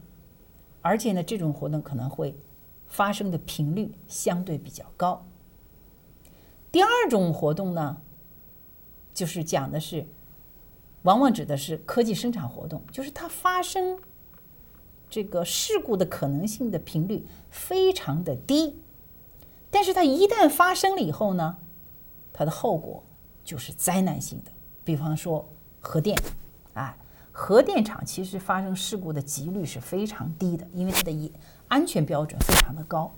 [0.80, 2.36] 而且呢，这种活动可能会
[2.86, 5.26] 发生的频率相对比较高。
[6.70, 8.00] 第二种活动呢，
[9.12, 10.06] 就是讲的是，
[11.04, 13.98] 往往指的是科技生产活动，就是它发生
[15.08, 18.82] 这个事故的可能性的频率非常的低，
[19.70, 21.56] 但是它一旦发生了以后呢，
[22.32, 23.04] 它的后果
[23.44, 24.50] 就是灾难性的。
[24.82, 25.48] 比方说
[25.80, 26.18] 核电，
[26.72, 26.96] 啊，
[27.32, 31.32] 核电厂其实发生事故的几率是非常低的，因为它的一
[31.68, 33.14] 安全标准非常的高。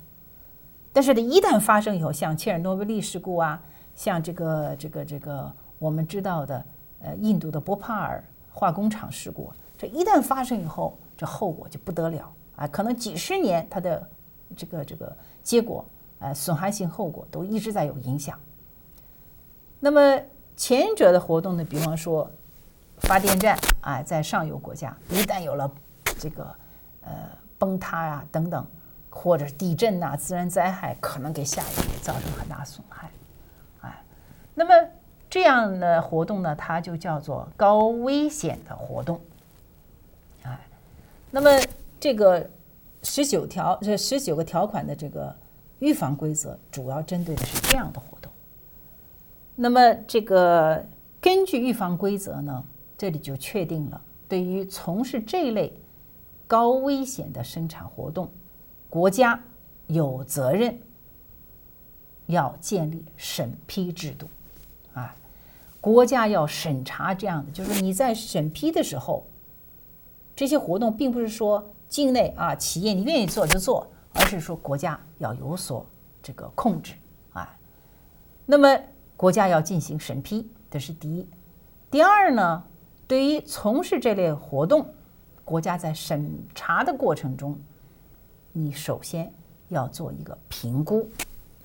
[0.93, 3.63] 但是呢，一旦发生以后，像切尔诺贝利事故啊，
[3.95, 6.65] 像这个这个这个我们知道的，
[7.07, 14.07] 呃，印度的波帕尔化工厂事故，这一旦发生以后，这后果就不得了啊，可能几十年它的
[14.57, 15.85] 这个这个结果，
[16.19, 18.39] 呃，损害性后果都一直在有影响。
[19.81, 20.21] 那么。
[20.59, 22.31] 前者的活动呢，比方说
[23.01, 25.71] 发电站啊，在上游国家一旦有了
[26.19, 26.45] 这个
[27.03, 27.13] 呃
[27.59, 28.67] 崩塌啊等等，
[29.11, 33.11] 或者地震呐、自然灾害，可能给下游造成很大损害，
[33.83, 34.03] 哎，
[34.55, 34.73] 那么
[35.29, 39.21] 这样的活动呢，它就叫做高危险的活动，
[40.43, 40.59] 哎，
[41.31, 41.51] 那么
[41.99, 42.49] 这个
[43.03, 45.35] 十九条这十九个条款的这个
[45.81, 48.33] 预防规则，主要针对的是这样的活动。
[49.57, 50.85] 那么，这个
[51.21, 52.65] 根据预防规则呢，
[52.97, 55.73] 这里就确定了，对于从事这类
[56.47, 58.31] 高危险的生产活动，
[58.89, 59.43] 国家
[59.87, 60.79] 有责任
[62.27, 64.29] 要建立审批制度，
[64.97, 65.15] 啊，
[65.81, 69.25] 国家要审查这样的，就是你在审批的时候，
[70.35, 75.87] 这些活动并不是说境内啊企业你愿意做就做，而是说国家要有所
[76.23, 76.95] 这个控制，
[77.33, 77.57] 啊，
[78.45, 78.77] 那么。
[79.19, 81.27] 国家要进行审批，这是第一。
[81.91, 82.63] 第二呢，
[83.09, 84.87] 对于从事这类活动，
[85.43, 87.59] 国家在审查的过程中，
[88.53, 89.33] 你首先
[89.69, 91.09] 要做一个评估，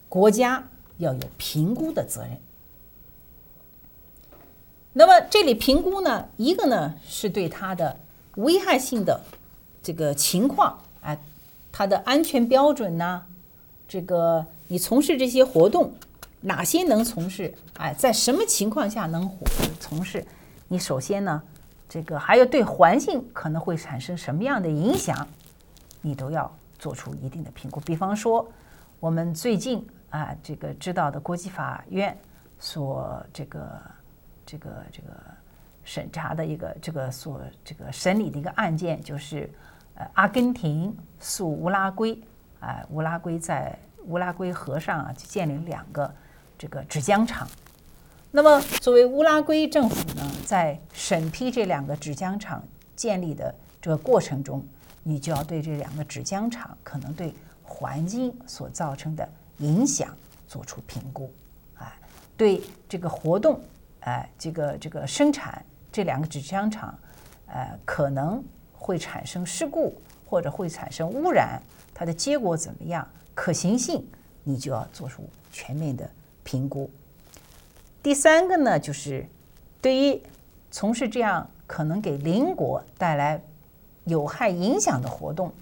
[0.07, 0.63] 国家
[0.95, 2.37] 要有评估的责任。
[4.93, 7.97] 那么这里评估呢，一个呢是对它的
[8.35, 9.19] 危害性的
[9.81, 11.17] 这个情况，哎，
[11.71, 13.23] 它的安全标准呢，
[13.87, 15.93] 这个你从事这些活动。
[16.43, 17.53] 哪些能从事？
[17.77, 19.29] 哎，在什么情况下能
[19.79, 20.25] 从事？
[20.67, 21.39] 你首先呢，
[21.87, 25.27] 这个还有对环境可能会产生什么样的影响，
[26.01, 27.79] 你都要做出一定的评估。
[27.81, 28.51] 比方说，
[28.99, 32.17] 我们最近啊，这个知道的国际法院
[32.57, 33.79] 所这个
[34.51, 35.09] 这个这个
[35.85, 39.49] 审查的一个这个所这个审理的一个案件，就是
[39.95, 42.19] 呃，阿根廷诉乌拉圭，
[42.59, 46.13] 啊，乌拉圭在乌拉圭河上啊，就建立两个。
[46.57, 47.47] 这个纸浆厂，
[48.29, 52.63] 那么作为乌拉圭政府呢，在审批这两个纸浆厂
[52.95, 54.63] 建立的这个过程中，
[55.01, 57.33] 你就要对这两个纸浆厂可能对
[57.63, 60.15] 环境所造成的影响
[60.47, 61.33] 做出评估，
[61.73, 61.91] 啊，
[62.37, 63.59] 对这个活动，
[64.01, 66.97] 哎，这个这个生产这两个纸浆厂，
[67.47, 71.61] 呃，可能会产生事故或者会产生污染，
[71.93, 74.07] 它的结果怎么样，可行性，
[74.43, 76.09] 你就要做出全面的。
[76.43, 76.89] 评估。
[78.01, 79.23] 第三个呢，就是
[79.79, 80.19] 对于
[80.71, 83.39] 从事这样可能给邻国带来
[84.05, 85.53] 有害影响的活动，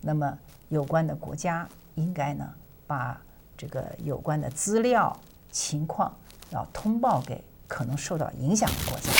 [0.00, 0.38] 那么
[0.70, 2.50] 有关的国家应该呢
[2.86, 3.20] 把
[3.54, 5.14] 这个有关的资料
[5.50, 6.16] 情况
[6.48, 9.10] 要通报给可能受到影响的国家，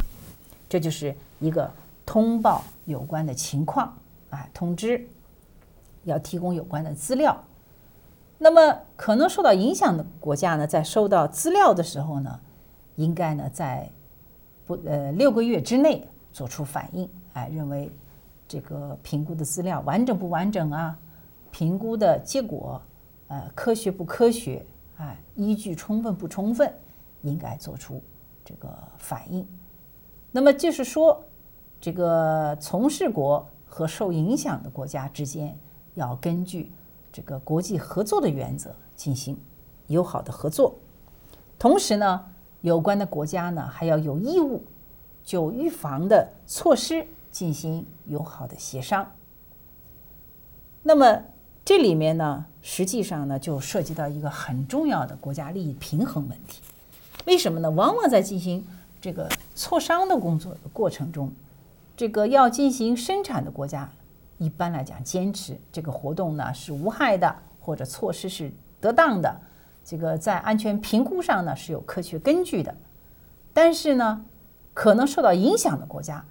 [0.69, 1.71] 这就是一个
[2.05, 3.97] 通报有关的情况，
[4.31, 5.09] 啊，通知
[6.05, 7.43] 要提供有关的资料。
[8.39, 12.39] 那么可能受到影响的国家呢，在收到资料的时候呢，
[12.97, 13.89] 应该呢在
[14.67, 17.91] 不呃六个月之内做出反应，哎，认为
[18.47, 20.99] 这个评估的资料完整不完整啊？
[21.51, 22.83] 评估的结果
[23.29, 24.67] 呃科学不科学？
[24.99, 26.71] 哎，依据充分不充分？
[27.23, 28.03] 应该做出
[28.45, 29.47] 这个反应。
[30.31, 31.25] 那么就是说，
[31.81, 35.59] 这个从事国和受影响的国家之间
[35.95, 36.73] 要根据。
[37.17, 39.39] 这个国际合作的原则进行
[39.87, 40.75] 友好的合作，
[41.57, 42.25] 同时呢，
[42.61, 44.65] 有关的国家呢还要有义务
[45.23, 49.13] 就预防的措施进行友好的协商。
[50.83, 51.23] 那么
[51.65, 56.63] 这里面呢，实际上呢就涉及到一个很重要的国家利益平衡问题。
[57.27, 57.71] 为什么呢？
[57.71, 58.65] 往往在进行
[59.01, 61.33] 这个磋商的工作过程中，
[61.97, 63.91] 这个要进行生产的国家。
[64.39, 69.41] 一般来讲，坚持这个活动呢是无害的，或者措施是得当的，
[69.85, 72.75] 这个在安全评估上呢是有科学根据的。
[73.53, 74.25] 但是呢，
[74.75, 76.23] 可能受到影响的国家，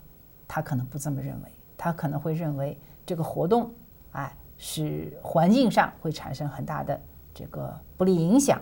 [0.48, 3.72] 他可能不这么认为，他可能会认为这个活动，
[4.12, 7.00] 哎，是环境上会产生很大的
[7.34, 8.62] 这个不利影响，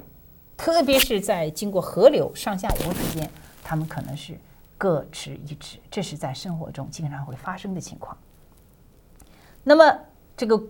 [0.61, 3.27] 特别是在经过河流上下游之间，
[3.63, 4.37] 他们可能是
[4.77, 8.15] 各持一致，这是在生活中经常会发生的情况。
[9.63, 9.99] 那么，
[10.37, 10.61] 这个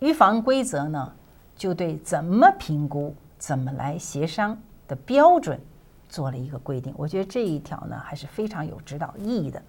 [0.00, 1.10] 预防规则呢，
[1.56, 5.58] 就对怎么评估、怎么来协商的标准
[6.06, 6.92] 做了一个规定。
[6.94, 9.62] 我觉得这一条呢，还是非常有指导意义的，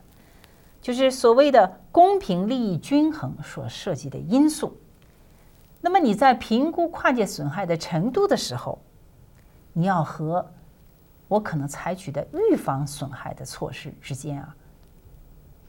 [0.81, 4.75] 就是所谓的公平利益均衡所涉及的因素。
[5.79, 8.77] 那么你在评估跨界损害的程度的时候，
[9.79, 10.45] 你要和
[11.29, 14.53] 我可能采取的预防损害的措施之间啊，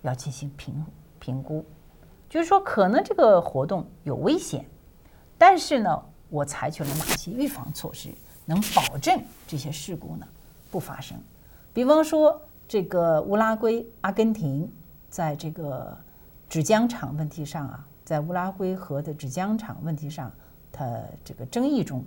[0.03, 0.85] 要进行评
[1.21, 1.65] 评估。
[2.29, 4.67] 就是说，可能这个活动有危险，
[5.39, 8.13] 但是呢，我采取了哪些预防措施，
[8.45, 10.27] 能保证这些事故呢
[10.73, 11.17] 不发生？
[11.73, 14.69] 比方说，这个乌拉圭、阿根廷
[15.09, 15.97] 在这个
[16.49, 20.33] 纸浆厂问题上啊，在乌拉圭河的纸浆厂问题上，
[20.73, 22.05] 它这个争议中，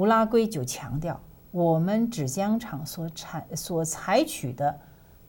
[0.00, 4.80] 乌拉圭就强调，我们纸浆厂所采所采取的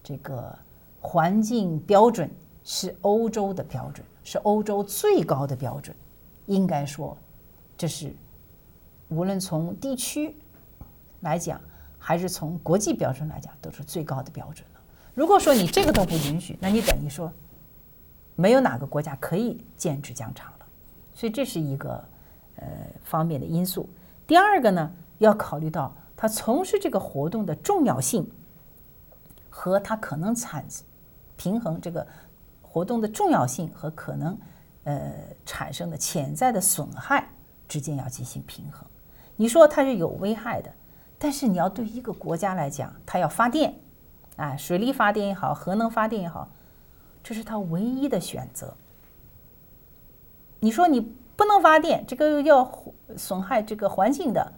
[0.01, 0.57] 这个
[1.01, 2.31] 环境标准。
[2.63, 5.95] 是欧洲的标准，是欧洲最高的标准。
[6.45, 7.17] 应该说，
[7.75, 8.15] 这是
[9.09, 10.37] 无论从地区
[11.21, 11.59] 来讲，
[11.97, 14.81] 还是从国际标准来讲，都是最高的标准了。
[15.15, 17.33] 如果说你这个都不允许，那你等于说
[18.35, 20.65] 没有哪个国家可以建纸浆厂了。
[21.15, 21.93] 所以这是一个
[22.57, 22.67] 呃
[23.03, 23.89] 方面的因素。
[24.31, 28.31] 第二个呢，要考虑到他从事这个活动的重要性
[29.49, 30.65] 和他可能产
[31.35, 32.07] 平衡这个。
[32.61, 34.37] 活动的重要性和可能
[34.85, 35.13] 呃
[35.45, 37.27] 产生的潜在的损害
[37.67, 38.87] 之间要进行平衡。
[39.35, 40.73] 你说它是有危害的，
[41.19, 43.75] 但是你要对一个国家来讲，它要发电，
[44.37, 46.49] 啊，水力发电也好，核能发电也好，
[47.21, 48.73] 这是它唯一的选择。
[50.61, 52.71] 你说你不能发电，这个要
[53.17, 54.53] 损害这个环境的，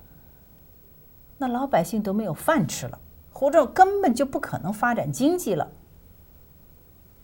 [1.38, 3.00] 那老百姓都没有饭吃了，
[3.32, 5.72] 或者根本就不可能发展经济了。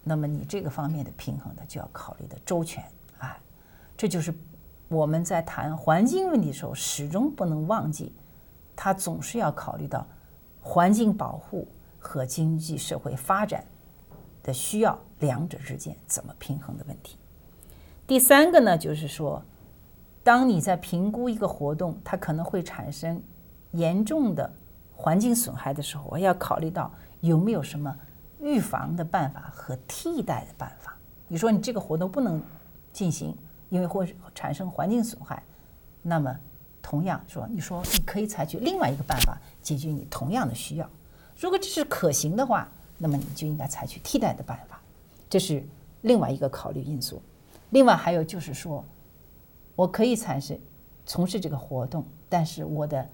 [0.02, 2.82] 那么你这个方面的平衡呢，就要考虑的周全
[3.17, 3.38] 啊，
[3.98, 4.34] 这就是
[4.88, 8.15] 我们在谈环境问题的时候，始终不能忘记，
[8.78, 10.08] 它总是要考虑到
[10.62, 11.67] 环境保护
[11.98, 13.65] 和经济社会发展
[14.41, 17.17] 的需要两者之间怎么平衡的问题。
[18.08, 19.43] 第三个呢，就是说，
[20.30, 23.20] 当你在评估一个活动，它可能会产生
[23.72, 24.47] 严重的
[24.95, 27.91] 环境损害的时候，我要考虑到有没有什么。
[28.39, 30.95] 预防的办法和替代的办法，
[31.28, 32.39] 你说你这个活动不能
[32.93, 33.36] 进行，
[33.70, 35.41] 因为会产生环境损害，
[36.03, 36.39] 那么
[36.80, 40.88] 同样说，你说你可以采取另外一个办法解决你同样的需要。
[41.39, 44.80] 如果这是可行的话，那么你就应该采取替代的办法，
[45.28, 45.64] 这是
[46.03, 47.20] 另外一个考虑因素。
[47.72, 48.86] 另外还有就是说，
[49.80, 50.59] 我可以产生
[51.05, 53.07] 从事这个活动，但是我的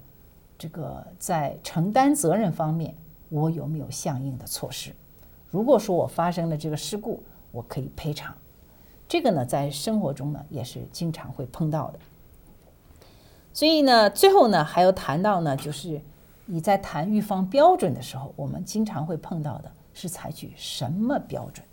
[0.58, 2.92] 这个在承担责任方面，
[3.28, 4.90] 我有没有相应的措施？
[5.48, 8.34] 如果说我发生了这个事故，我可以赔偿。
[9.06, 12.00] 这个呢，在生活中呢也是经常会碰到的。
[13.52, 16.00] 所以呢，最后呢还要谈到呢，就是
[16.46, 21.64] 你在谈预防标准的时候，我们经常会碰到的是采取什么标准？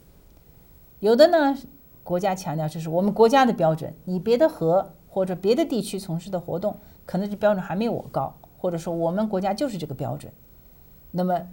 [1.00, 1.58] 有的呢，
[2.04, 10.32] 国家强调这是我们国家的标准，你别的河或者别的地区从事的活动，可能这标准还没有我高，或者说我们国家就是这个标准。
[11.12, 11.48] 那么，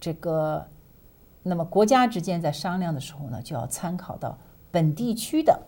[0.00, 0.66] 这个，
[1.42, 4.38] 那么国家之间在商量的时候呢，就要参考到
[4.70, 5.60] 本地区的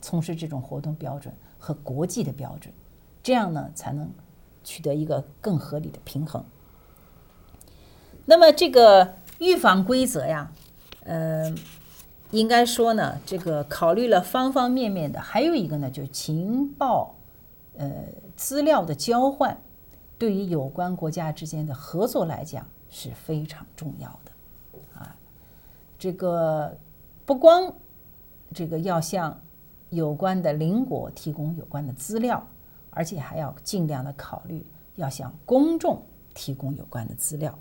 [0.00, 2.72] 从事这种活动标准和国际的标准，
[3.22, 4.10] 这样呢才能
[4.62, 6.44] 取得一个更合理的平衡。
[8.26, 10.52] 那么这个预防规则呀，
[11.04, 11.54] 呃，
[12.30, 17.14] 应该说呢，这个考虑了方方面面的，还有一个呢，就是情报，
[17.76, 17.90] 呃，
[18.34, 19.56] 资料的交换。
[20.18, 25.14] 对于有关国家之间的合作来讲是非常重要的，啊，
[25.98, 26.74] 这个
[27.26, 27.70] 不光
[28.54, 29.38] 这个要向
[29.90, 32.42] 有关的邻国提供有关的资料，
[32.88, 34.64] 而且还要尽量的考虑
[34.94, 36.02] 要向公众
[36.32, 37.56] 提供有关的资料。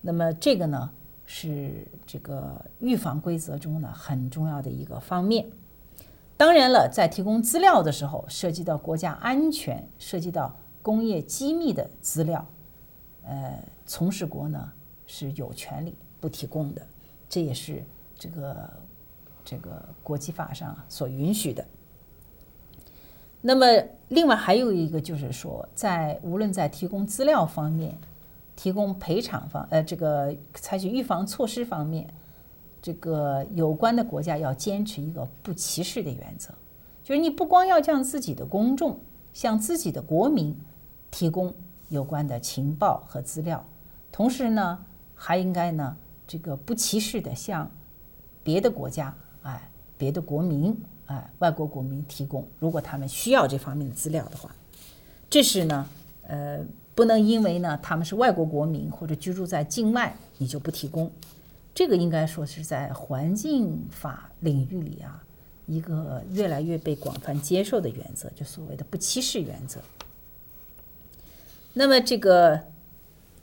[0.00, 0.90] 那么这个呢
[1.26, 5.46] 是这个预防规则中呢很重要的一个方面。
[6.36, 10.54] 当然了，在提供资料的时候，涉及到国家安全，涉及到。
[10.84, 12.46] 工业机密的资料，
[13.22, 14.70] 呃，从事国呢
[15.06, 16.86] 是有权利不提供的，
[17.26, 17.82] 这也是
[18.14, 18.70] 这个
[19.42, 21.64] 这个国际法上所允许的。
[23.40, 23.64] 那么，
[24.08, 27.96] 另外还有一个就是说，在无论在提供资料方面、
[28.56, 32.06] 提供赔偿方，呃，这个采取预防措施方面，
[32.80, 36.54] 这个有关的国家要坚持一个不歧视的原则，
[37.02, 39.00] 就是你不光要向自己的公众、
[39.32, 40.56] 向自己的国民。
[41.16, 41.54] 提供
[41.90, 43.64] 有关的情报和资料，
[44.10, 44.84] 同时呢，
[45.14, 45.96] 还应该呢，
[46.26, 47.70] 这个不歧视的向
[48.42, 50.76] 别的国家，哎，别的国民，
[51.06, 54.50] 哎，外国国民提供，如果他们需要这方面的资料的话，
[55.30, 55.86] 这是呢，
[56.26, 56.58] 呃，
[56.94, 61.10] 不能因为呢他们是外国国民或者居住在境外，你就不提供。
[61.74, 65.24] 这个应该说是在环境法领域里啊，
[65.66, 69.80] 一个越来越被广泛接受的原则，就所谓的不歧视原则。
[71.72, 72.60] 那么这个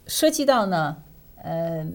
[0.07, 1.03] 涉及到呢，
[1.35, 1.85] 呃，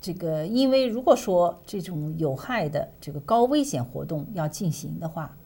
[0.00, 5.36] 这个因为如果说这种有害的这个高危险活动要进行的话，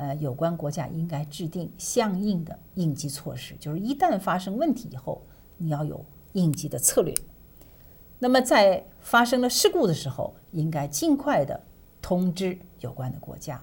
[0.00, 5.20] 呃，有关国家应该制定相应的应急措施，就是一旦发生问题以后，
[5.58, 7.14] 你要有应急的策略。
[8.18, 11.60] 那么在发生了事故的时候，应该尽快的
[12.00, 13.62] 通知有关的国家，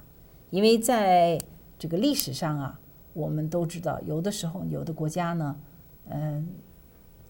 [0.51, 1.41] 因为在
[1.79, 2.79] 这个历史上啊，
[3.13, 5.55] 我们都知道，有的时候有的国家呢。
[6.09, 6.47] 嗯，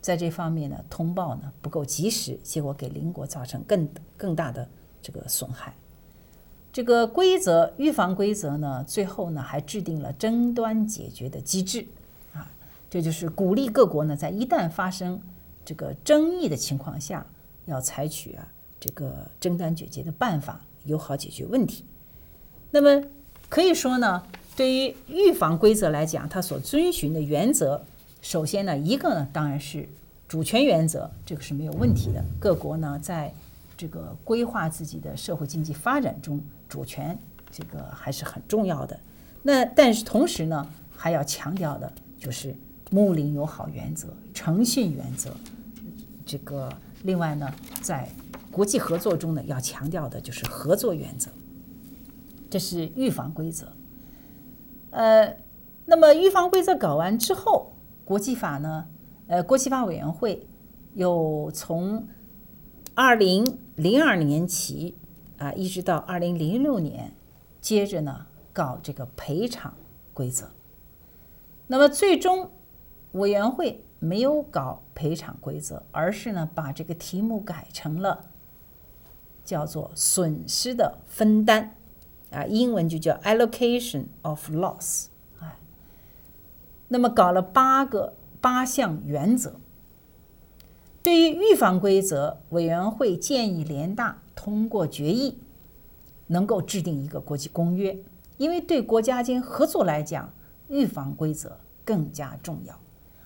[0.02, 3.88] 在这方面呢，通报呢不够及时，结果给邻国造成更
[4.18, 4.68] 更大的
[5.02, 5.74] 这个损害。
[6.78, 11.84] 这个规则预防规则呢，最后呢还制定了争端解决的机制
[12.36, 12.48] 啊，
[12.88, 15.20] 这就是鼓励各国呢在一旦发生
[15.66, 17.26] 这个争议的情况下，
[17.66, 18.48] 要采取啊
[18.80, 21.84] 这个争端解决的办法，友好解决问题。
[22.70, 23.08] 那么
[23.50, 24.22] 可以说呢，
[24.56, 27.84] 对于预防规则来讲，它所遵循的原则。
[28.22, 29.90] 首先呢，一个呢，当然是
[30.28, 32.24] 主权原则，这个是没有问题的。
[32.40, 33.34] 各国呢，在
[33.76, 37.18] 这个规划自己的社会经济发展中，主权
[37.52, 39.00] 这个还是很重要的。
[39.44, 42.56] 那但是同时呢，还要强调的就是
[42.92, 45.32] 睦邻友好原则、诚信原则。
[46.26, 46.72] 这个
[47.04, 48.10] 另外呢，在
[48.52, 51.32] 国际合作中呢，要强调的就是合作原则。
[52.50, 53.72] 这是预防规则。
[54.92, 55.36] 呃，
[55.86, 57.74] 那么预防规则搞完之后。
[58.04, 58.88] 国际法呢？
[59.28, 60.48] 呃，国际法委员会
[60.96, 62.08] 有从
[62.94, 64.96] 二零零二年起
[65.38, 67.14] 啊，一直到二零零六年，
[67.62, 69.74] 接着呢搞这个赔偿
[70.14, 70.52] 规则。
[71.68, 72.52] 那么最终
[73.12, 78.26] 委员会没有搞赔偿规则，而是呢把这个题目改成了
[79.44, 81.76] 叫做损失的分担
[82.32, 85.08] 啊，英文就叫 allocation of loss。
[85.40, 85.60] 啊
[86.90, 89.60] 那么搞了八个八项原则。
[91.04, 95.40] 对于预防规则，委员会建议联大通过决议，
[96.28, 97.98] 能够制定一个国际公约，
[98.38, 100.32] 因为对国家间合作来讲，
[100.70, 102.80] 预防规则更加重要。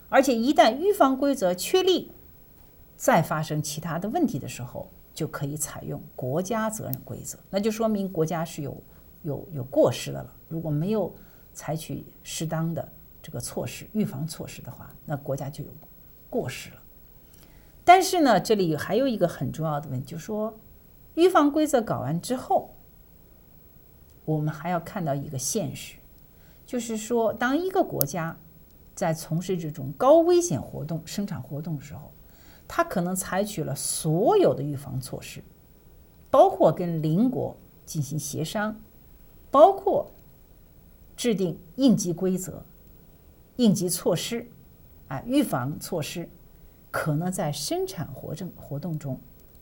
[0.08, 2.12] 而且一旦预防规则确立，
[2.96, 8.82] 再发生其他的问题的时候，就可以采用国家责任规则，那就说明国家是有
[9.24, 10.34] 有有过失的了。
[10.48, 11.14] 如果没有
[11.54, 12.92] 采取适当的。
[13.24, 15.70] 这个措施预防措施的话，那国家就有
[16.28, 16.78] 过失了。
[17.84, 20.60] 但是呢，这里还有一个很重要的问题，就是说，
[21.16, 22.76] 预防规则搞完之后，
[24.26, 25.96] 我们还要看到一个现实，
[26.66, 28.38] 就是说，当一个国家
[28.96, 32.12] 在从事这种高危险活动、生产活动的时候，
[32.68, 35.44] 他可能采取了所有的预防措施，
[36.30, 38.80] 包括跟邻国进行协商，
[39.50, 40.10] 包括
[41.18, 42.64] 制定应急规则、
[43.58, 44.48] 应急措施，
[45.10, 46.30] 啊，预防措施，
[46.90, 49.20] 可能在生产活动活动中，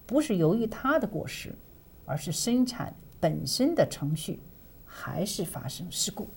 [0.10, 1.56] 不是由于他的过失，
[2.04, 4.40] 而是生产本身的程序
[4.84, 6.28] 还是发生事故，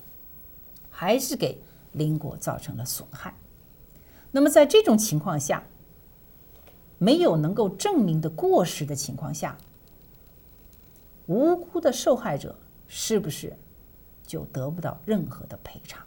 [0.91, 1.59] 还是给
[1.93, 3.35] 邻国造成了损害。
[4.31, 5.64] 那么在这种情况下，
[6.99, 9.57] 没有能够证明的过失的情况下，
[11.25, 12.55] 无辜的受害者
[12.87, 13.57] 是不是
[14.27, 16.07] 就得不到任何的赔偿？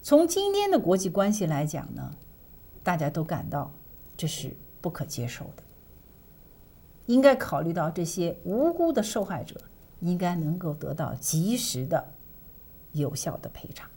[0.00, 2.14] 从今天的国际关系来讲呢，
[2.84, 3.72] 大家都感到
[4.16, 5.64] 这是不可接受的。
[7.06, 9.60] 应该考虑到这些无辜的受害者
[10.00, 12.12] 应该能够得到及时的、
[12.92, 13.90] 有效的赔偿，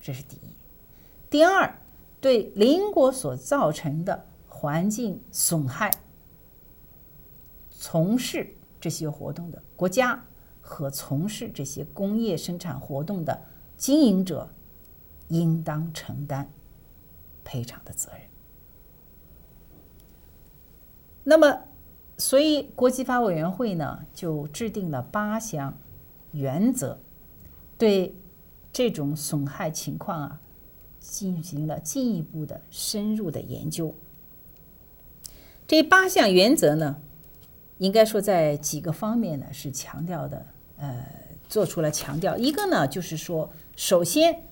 [0.00, 0.54] 这是第一。
[1.30, 1.80] 第二，
[2.20, 5.90] 对邻国所造成的环境损害，
[7.70, 10.24] 从事这些活动的国家
[10.60, 13.42] 和从事这些工业生产活动的
[13.76, 14.48] 经营者，
[15.28, 16.50] 应当承担
[17.44, 18.22] 赔偿的责任。
[21.24, 21.67] 那么，
[22.18, 25.78] 所以国际法委员会呢，就制定了八项
[26.32, 26.98] 原则，
[27.78, 28.12] 对
[28.72, 30.40] 这种损害情况啊，
[30.98, 33.94] 进行了进一步的深入的研究。
[35.68, 37.00] 这八项原则呢，
[37.78, 40.44] 应该说在几个方面呢是强调的，
[40.78, 41.06] 呃，
[41.48, 42.36] 做出了强调。
[42.36, 44.42] 一个呢，就是说，首先，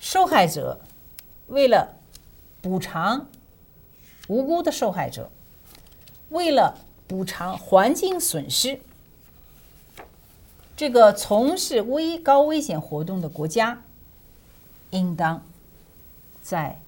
[0.00, 0.80] 受害者
[1.46, 2.00] 为了
[2.60, 3.28] 补偿
[4.26, 5.30] 无辜的受害者。
[6.30, 8.80] 为了补偿环境损失，
[10.76, 13.82] 这个从事危高危险活动的国家，
[14.90, 15.44] 应当
[16.40, 16.80] 在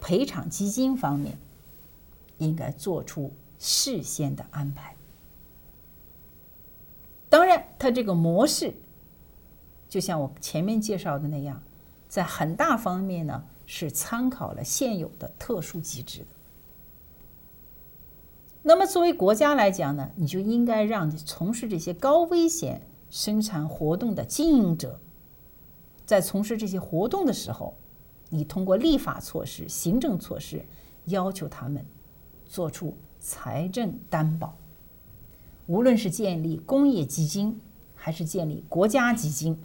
[0.00, 1.36] 赔偿基金方面
[2.38, 4.94] 应该做出事先的安排。
[7.28, 8.74] 当然，它这个模式
[9.88, 11.62] 就像我前面介绍的那样，
[12.08, 16.26] 在很大方面呢是参考了现有的特殊机制的。
[18.64, 25.00] 那么，作为国家来讲呢，你就应该让从事这些高危险生产活动的经营者，
[26.06, 27.76] 在从事这些活动的时候，
[28.28, 30.64] 你通过立法措施、行政措施，
[31.06, 31.84] 要求他们
[32.46, 34.56] 做出财政担保。
[35.66, 37.60] 无论是建立工业基金，
[37.96, 39.60] 还是建立国家基金，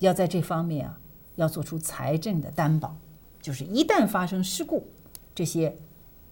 [0.00, 1.00] 要在这方面啊，
[1.36, 2.94] 要做出财政的担保，
[3.40, 4.86] 就是一旦发生事故，
[5.34, 5.74] 这些。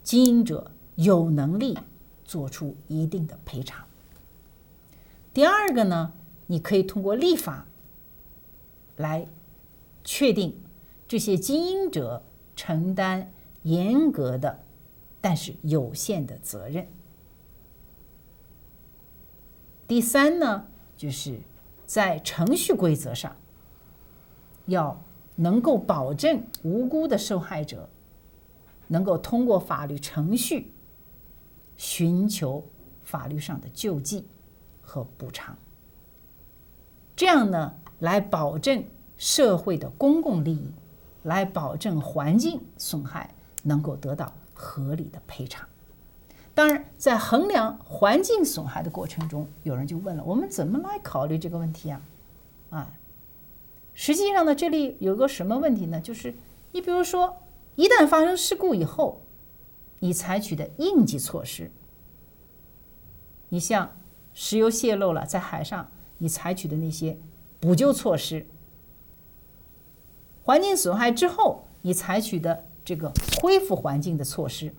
[0.03, 1.78] 经营者有能力
[2.24, 3.86] 做出一定的赔偿。
[5.32, 6.12] 第二个呢，
[6.46, 7.66] 你可以通过立法
[8.96, 9.26] 来
[10.05, 10.61] 确定
[11.09, 12.22] 这些经营者
[12.55, 13.32] 承担
[13.62, 14.64] 严格的
[15.20, 16.86] 但是有限的责任。
[19.86, 21.40] 第三呢，就是
[21.86, 23.36] 在程序规则上
[24.66, 25.03] 要
[25.36, 27.88] 能够保证无辜的受害者。
[28.89, 30.72] 能够通过法律程序
[31.76, 32.64] 寻求
[33.03, 34.26] 法律上的救济
[34.80, 35.57] 和补偿，
[37.16, 38.85] 这样呢，来保证
[39.16, 40.70] 社会的公共利益，
[41.22, 45.66] 来保证环境损害能够得到合理的赔偿。
[46.55, 52.03] 当然，在衡量环境损害的过程中，有人就问了：我们怎么来考虑这个问题啊？
[52.70, 52.93] 啊，
[53.95, 56.01] 实际上呢，这里有个什么问题呢？
[56.01, 56.35] 就是
[56.72, 57.39] 你比如说。
[57.74, 59.22] 一旦发生事故以后，
[60.00, 61.70] 你采取的应急措施，
[63.48, 63.96] 你像
[64.34, 67.18] 石油泄漏了，在海上，你采取的那些
[67.60, 68.44] 补救措施；
[70.44, 73.10] 环境损害之后，你采取的这个
[73.40, 74.74] 恢复环境的措施，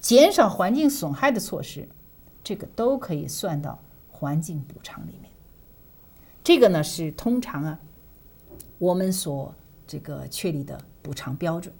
[0.00, 1.88] 减少环境损害的措施，
[2.42, 3.78] 这个都可以算到
[4.10, 5.30] 环境补偿里面。
[6.42, 7.78] 这个呢是通常啊，
[8.78, 9.54] 我们所
[9.86, 10.80] 这个确立的。
[11.02, 11.74] 补偿标准，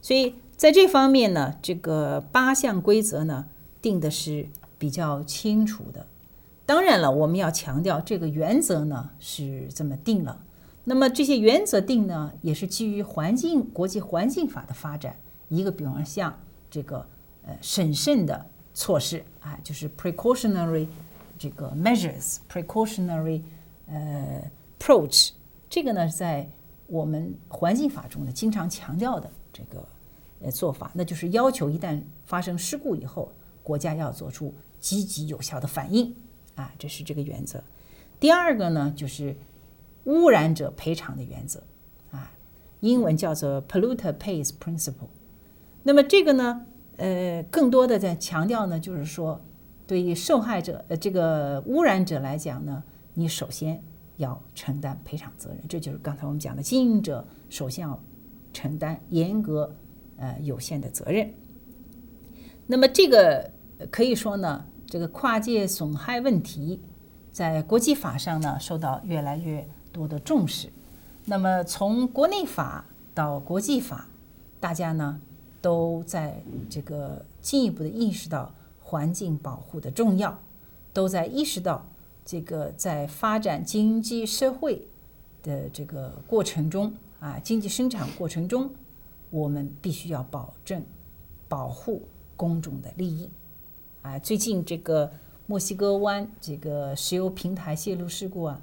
[0.00, 3.46] 所以在这方面呢，这个八项规则呢
[3.82, 4.48] 定的是
[4.78, 6.06] 比较清楚的。
[6.64, 10.42] 当然了，我们要强调这个原则呢是这么定了。
[10.84, 15.16] 那么这些原则定呢，也是基于环境国际环境法的发展。
[15.48, 16.40] 一个比方像
[16.70, 17.06] 这个
[17.44, 20.86] 呃审慎的措施啊，就是 precautionary
[21.38, 23.42] 这个 measures，precautionary
[23.86, 25.30] 呃 approach，
[25.68, 26.48] 这个呢在。
[26.86, 29.86] 我们环境法中呢，经常强调的这个
[30.40, 33.32] 呃做法，那就是要求一旦发生事故以后，
[33.62, 36.14] 国家要做出积极有效的反应
[36.54, 37.62] 啊，这是这个原则。
[38.20, 39.36] 第二个呢，就是
[40.04, 41.62] 污染者赔偿的原则，
[42.10, 42.30] 啊，
[42.80, 45.08] 英文叫做 polluter pays principle。
[45.82, 46.66] 那么这个呢，
[46.96, 49.40] 呃，更多的在强调呢，就是说，
[49.86, 52.82] 对于受害者呃这个污染者来讲呢，
[53.14, 53.82] 你首先
[54.16, 58.00] 要承担赔偿责任，这就是刚才我们讲的经营者首先要
[58.52, 59.74] 承担严格
[60.16, 61.32] 呃有限的责任。
[62.66, 63.50] 那么这个
[63.90, 66.80] 可以说呢，这个跨界损害问题
[67.30, 70.68] 在国际法上呢受到越来越多的重视。
[71.24, 74.08] 那么从国内法到国际法，
[74.58, 75.20] 大家呢
[75.60, 80.38] 都在这个进一步的意识到环境保护的重要，
[80.92, 81.86] 都在意识到
[82.26, 84.86] 这个在发展经济社会
[85.42, 88.70] 的这个过程中啊，经济生产过程中，
[89.30, 90.84] 我们必须要保证
[91.48, 92.02] 保护。
[92.38, 93.30] 公众的利益，
[94.02, 95.10] 啊，最近这个
[95.46, 98.60] 墨西哥湾这个石油平台泄露事故啊，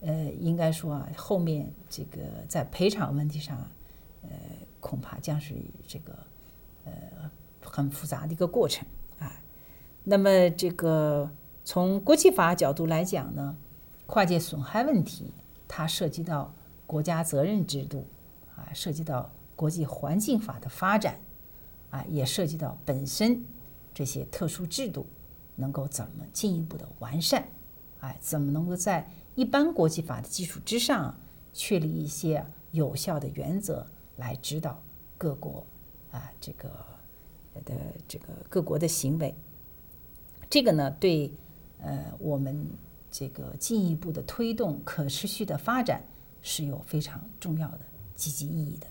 [0.00, 3.58] 呃，应该说啊，后面这个在赔偿问题上，
[4.22, 4.30] 呃，
[4.80, 5.54] 恐怕将是
[5.86, 6.16] 这个
[6.84, 7.30] 呃
[7.60, 8.88] 很复杂的一个过程
[9.18, 9.38] 啊。
[10.02, 11.30] 那么这个
[11.64, 13.56] 从国际法角度来讲呢，
[14.06, 15.32] 跨界损害问题
[15.66, 16.54] 它涉及到
[16.86, 18.06] 国家责任制度
[18.56, 21.20] 啊，涉及到国际环境法的发展。
[21.90, 23.44] 啊，也涉及到本身
[23.92, 25.06] 这些特殊制度
[25.56, 27.46] 能够怎么进一步的完善，
[28.00, 31.14] 哎，怎么能够在一般国际法的基础之上
[31.52, 33.86] 确立一些有效的原则
[34.16, 34.82] 来指导
[35.18, 35.66] 各国
[36.12, 36.70] 啊这个
[37.66, 37.74] 的
[38.08, 39.34] 这个各国的行为。
[40.48, 41.30] 这个呢，对
[41.82, 42.66] 呃我们
[43.10, 46.02] 这个进一步的推动可持续的发展
[46.40, 47.80] 是有非常重要的
[48.14, 48.86] 积极意义的。